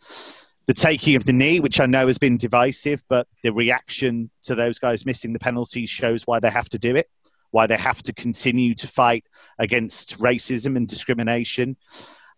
[0.66, 4.54] the taking of the knee, which I know has been divisive, but the reaction to
[4.54, 7.08] those guys missing the penalties shows why they have to do it,
[7.52, 9.24] why they have to continue to fight
[9.58, 11.76] against racism and discrimination.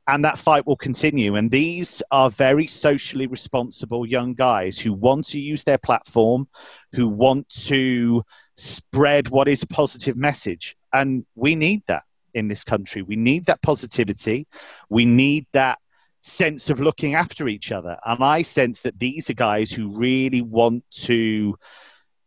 [0.07, 1.37] And that fight will continue.
[1.37, 6.49] And these are very socially responsible young guys who want to use their platform,
[6.93, 8.23] who want to
[8.57, 10.77] spread what is a positive message.
[10.93, 13.03] And we need that in this country.
[13.03, 14.47] We need that positivity.
[14.89, 15.79] We need that
[16.21, 17.99] sense of looking after each other.
[18.05, 21.57] And I sense that these are guys who really want to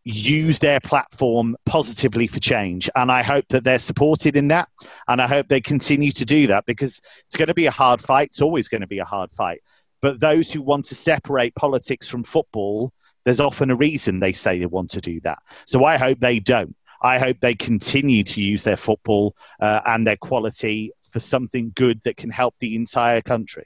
[0.04, 2.90] use their platform positively for change.
[2.96, 4.68] And I hope that they're supported in that.
[5.08, 8.02] And I hope they continue to do that because it's going to be a hard
[8.02, 8.30] fight.
[8.30, 9.62] It's always going to be a hard fight.
[10.02, 12.92] But those who want to separate politics from football,
[13.24, 15.38] there's often a reason they say they want to do that.
[15.66, 16.76] So I hope they don't.
[17.04, 22.02] I hope they continue to use their football uh, and their quality for something good
[22.04, 23.66] that can help the entire country.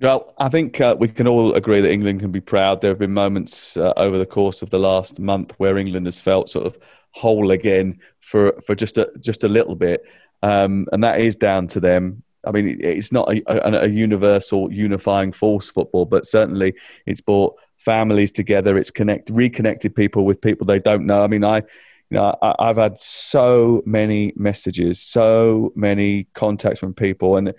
[0.00, 2.80] Well, I think uh, we can all agree that England can be proud.
[2.80, 6.20] There have been moments uh, over the course of the last month where England has
[6.20, 6.78] felt sort of
[7.10, 10.02] whole again for for just a just a little bit,
[10.42, 12.22] um, and that is down to them.
[12.46, 16.74] I mean, it's not a, a, a, universal unifying force football, but certainly
[17.04, 18.78] it's brought families together.
[18.78, 21.24] It's connect reconnected people with people they don't know.
[21.24, 21.62] I mean, I.
[22.10, 27.52] You know, I, I've had so many messages, so many contacts from people, and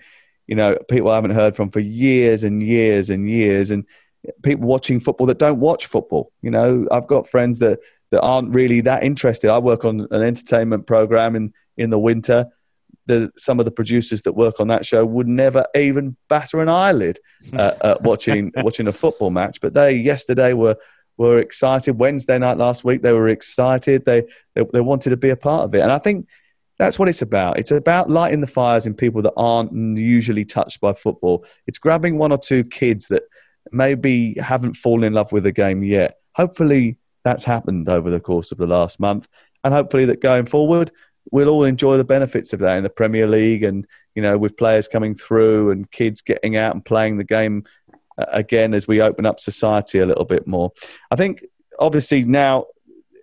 [0.50, 3.86] you know, people I haven't heard from for years and years and years, and
[4.42, 6.32] people watching football that don't watch football.
[6.42, 7.78] You know, I've got friends that
[8.10, 9.48] that aren't really that interested.
[9.48, 12.46] I work on an entertainment program in in the winter.
[13.06, 16.68] The, some of the producers that work on that show would never even batter an
[16.68, 17.18] eyelid
[17.52, 19.60] uh, at watching watching a football match.
[19.60, 20.76] But they yesterday were
[21.16, 21.96] were excited.
[21.96, 24.04] Wednesday night last week they were excited.
[24.04, 24.24] They,
[24.56, 26.26] they they wanted to be a part of it, and I think
[26.80, 27.58] that's what it's about.
[27.58, 31.44] It's about lighting the fires in people that aren't usually touched by football.
[31.66, 33.24] It's grabbing one or two kids that
[33.70, 36.16] maybe haven't fallen in love with the game yet.
[36.36, 39.28] Hopefully, that's happened over the course of the last month,
[39.62, 40.90] and hopefully that going forward,
[41.30, 44.56] we'll all enjoy the benefits of that in the Premier League, and you know, with
[44.56, 47.62] players coming through and kids getting out and playing the game
[48.16, 50.72] uh, again as we open up society a little bit more.
[51.10, 51.44] I think
[51.78, 52.68] obviously now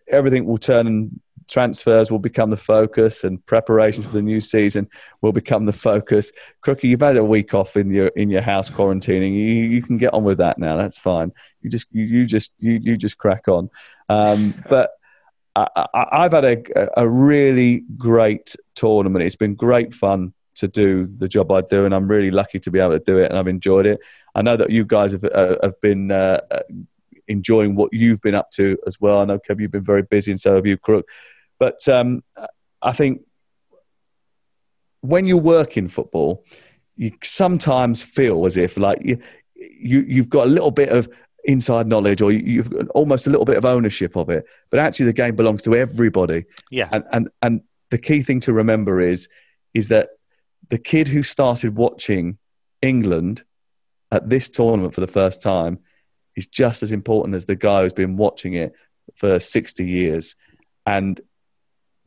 [0.08, 4.88] everything will turn transfers will become the focus and preparation for the new season
[5.22, 6.32] will become the focus.
[6.66, 9.34] Crookie, you've had a week off in your in your house quarantining.
[9.34, 10.78] You you can get on with that now.
[10.78, 11.32] That's fine.
[11.62, 13.70] You just you, you just you you just crack on.
[14.10, 14.92] Um, but
[15.56, 19.26] I, have had a, a really great tournament.
[19.26, 22.72] It's been great fun to do the job I do, and I'm really lucky to
[22.72, 24.00] be able to do it, and I've enjoyed it.
[24.36, 26.42] I know that you guys have uh, have been uh,
[27.28, 29.20] enjoying what you've been up to as well.
[29.20, 31.08] I know Kev, you've been very busy, and so have you, Crook.
[31.60, 32.24] But um,
[32.82, 33.22] I think
[35.02, 36.44] when you work in football,
[36.96, 39.22] you sometimes feel as if like you,
[39.56, 41.08] you you've got a little bit of
[41.46, 44.46] inside knowledge or you've got almost a little bit of ownership of it.
[44.70, 46.46] But actually the game belongs to everybody.
[46.72, 46.90] Yeah.
[46.92, 49.30] And and, and the key thing to remember is
[49.74, 50.10] is that
[50.70, 52.38] the kid who started watching
[52.82, 53.44] england
[54.12, 55.80] at this tournament for the first time
[56.36, 58.74] is just as important as the guy who's been watching it
[59.16, 60.36] for 60 years.
[60.86, 61.20] And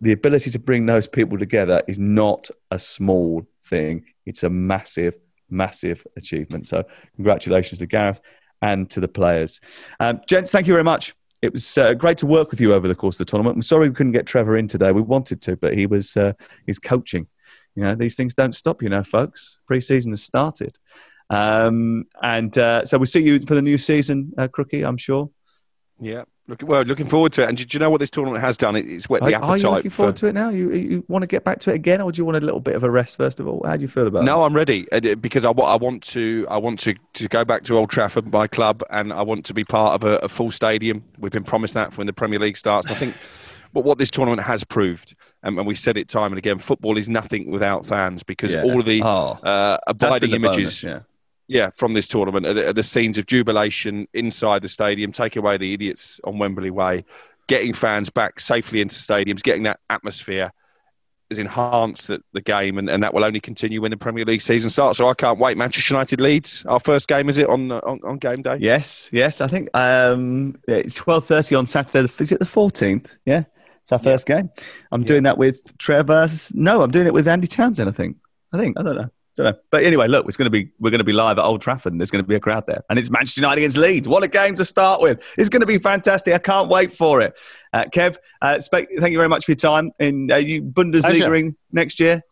[0.01, 4.05] the ability to bring those people together is not a small thing.
[4.27, 5.17] It's a massive,
[5.49, 6.67] massive achievement.
[6.67, 6.85] So,
[7.17, 8.21] congratulations to Gareth
[8.63, 9.61] and to the players.
[9.99, 11.15] Um, gents, thank you very much.
[11.43, 13.57] It was uh, great to work with you over the course of the tournament.
[13.57, 14.93] I'm sorry we couldn't get Trevor in today.
[14.93, 16.35] We wanted to, but he was uh,
[16.67, 17.27] he's coaching.
[17.75, 18.83] You know, these things don't stop.
[18.83, 19.59] You know, folks.
[19.67, 20.77] Pre-season has started,
[21.31, 24.87] um, and uh, so we'll see you for the new season, uh, Crookie.
[24.87, 25.31] I'm sure.
[26.01, 27.49] Yeah, Look, well, looking forward to it.
[27.49, 28.75] And do, do, you know what this tournament has done?
[28.75, 29.51] it's whet the are, appetite.
[29.51, 30.21] Are you looking forward for...
[30.21, 30.49] to it now?
[30.49, 32.59] You, you want to get back to it again, or do you want a little
[32.59, 33.63] bit of a rest first of all?
[33.65, 34.37] How do you feel about no, it?
[34.37, 34.89] No, I'm ready
[35.21, 36.49] because I, I want to.
[36.51, 39.55] I want to, to go back to Old Trafford, my club, and I want to
[39.55, 41.05] be part of a, a full stadium.
[41.21, 42.91] We've been promised that for when the Premier League starts.
[42.91, 43.15] I think,
[43.73, 47.09] but what this tournament has proved, and we said it time and again, football is
[47.09, 48.65] nothing without fans because yeah.
[48.65, 50.83] all of the oh, uh, abiding bonus, images.
[50.83, 51.01] yeah
[51.51, 55.35] yeah, from this tournament are the, are the, scenes of jubilation inside the stadium, take
[55.35, 57.05] away the idiots on Wembley Way,
[57.49, 60.53] getting fans back safely into stadiums, getting that atmosphere
[61.29, 64.41] has enhanced the, the game, and, and that will only continue when the Premier League
[64.41, 64.99] season starts.
[64.99, 65.57] So I can't wait.
[65.57, 68.59] Manchester United Leeds, our first game, is it on on, on game day?
[68.61, 69.41] Yes, yes.
[69.41, 72.09] I think um, it's twelve thirty on Saturday.
[72.21, 73.13] Is it the fourteenth?
[73.27, 73.43] Yeah,
[73.83, 74.43] it's our first yeah.
[74.43, 74.51] game.
[74.93, 75.09] I'm yeah.
[75.09, 76.29] doing that with Trevor.
[76.55, 77.89] No, I'm doing it with Andy Townsend.
[77.89, 78.19] I think.
[78.53, 78.79] I think.
[78.79, 79.11] I don't know.
[79.37, 79.59] Don't know.
[79.71, 81.93] But anyway, look, it's going to be we're going to be live at Old Trafford,
[81.93, 84.09] and there's going to be a crowd there, and it's Manchester United against Leeds.
[84.09, 85.25] What a game to start with!
[85.39, 86.35] It's going to be fantastic.
[86.35, 87.39] I can't wait for it.
[87.73, 89.93] Uh, Kev, uh, thank you very much for your time.
[89.99, 92.23] In uh, you Bundesliga next year.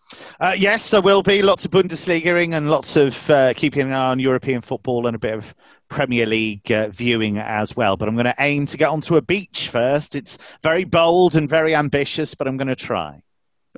[0.40, 4.10] Uh, yes, there will be lots of Bundesliga and lots of uh, keeping an eye
[4.10, 5.54] on European football and a bit of
[5.88, 7.96] Premier League uh, viewing as well.
[7.96, 10.14] But I'm going to aim to get onto a beach first.
[10.14, 13.22] It's very bold and very ambitious, but I'm going to try.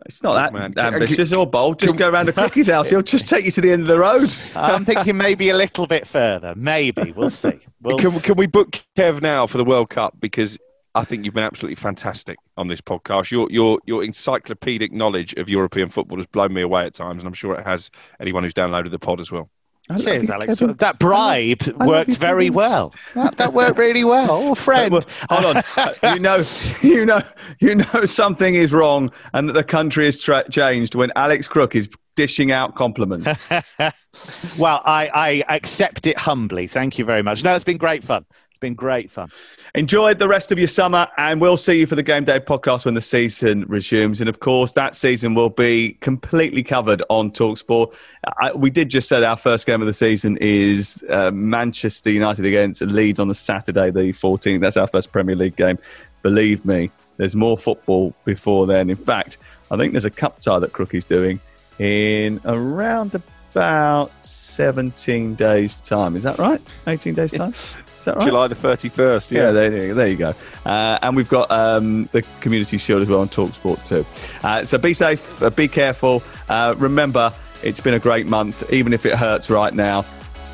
[0.07, 0.75] It's not oh, that man.
[0.77, 1.79] ambitious or bold.
[1.79, 2.91] Just go around to Crookie's house.
[2.91, 4.35] He'll just take you to the end of the road.
[4.55, 6.55] I'm thinking maybe a little bit further.
[6.57, 7.13] Maybe.
[7.13, 7.61] We'll see.
[7.83, 10.17] We'll can, can we book Kev now for the World Cup?
[10.21, 10.59] Because
[10.95, 13.31] I think you've been absolutely fantastic on this podcast.
[13.31, 17.29] Your your your encyclopedic knowledge of European football has blown me away at times, and
[17.29, 17.91] I'm sure it has
[18.21, 19.51] anyone who's downloaded the pod as well.
[19.99, 20.59] Cheers, Alex.
[20.59, 20.77] Kevin.
[20.77, 22.95] That bribe worked very well.
[23.15, 24.29] That, that, worked really well.
[24.31, 24.93] Oh, friend.
[24.93, 25.63] Well, hold on.
[25.81, 26.43] Uh, you know,
[26.83, 27.21] you know,
[27.61, 31.75] you know something is wrong, and that the country has tra- changed when Alex Crook
[31.75, 33.49] is dishing out compliments.
[34.59, 35.11] well, I,
[35.49, 36.67] I accept it humbly.
[36.67, 37.45] Thank you very much.
[37.45, 38.27] No, it's been great fun
[38.61, 39.31] been great fun.
[39.75, 42.85] Enjoy the rest of your summer, and we'll see you for the Game Day podcast
[42.85, 44.21] when the season resumes.
[44.21, 47.95] And of course, that season will be completely covered on Talksport.
[48.41, 52.45] I, we did just say our first game of the season is uh, Manchester United
[52.45, 54.61] against Leeds on the Saturday, the 14th.
[54.61, 55.79] That's our first Premier League game.
[56.23, 58.91] Believe me, there's more football before then.
[58.91, 59.39] In fact,
[59.71, 61.41] I think there's a cup tie that Crookie's doing
[61.79, 66.15] in around about 17 days' time.
[66.15, 66.61] Is that right?
[66.87, 67.55] 18 days' time?
[68.01, 68.27] Is that right?
[68.27, 69.31] July the 31st.
[69.31, 70.35] Yeah, yeah there, there you go.
[70.65, 74.05] Uh, and we've got um, the Community Shield as well on Talksport too.
[74.43, 76.23] Uh, so be safe, uh, be careful.
[76.49, 77.33] Uh, remember,
[77.63, 80.05] It's been a great month, even if it hurts right now.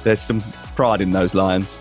[0.02, 0.40] There's some
[0.74, 1.80] pride in those Lions.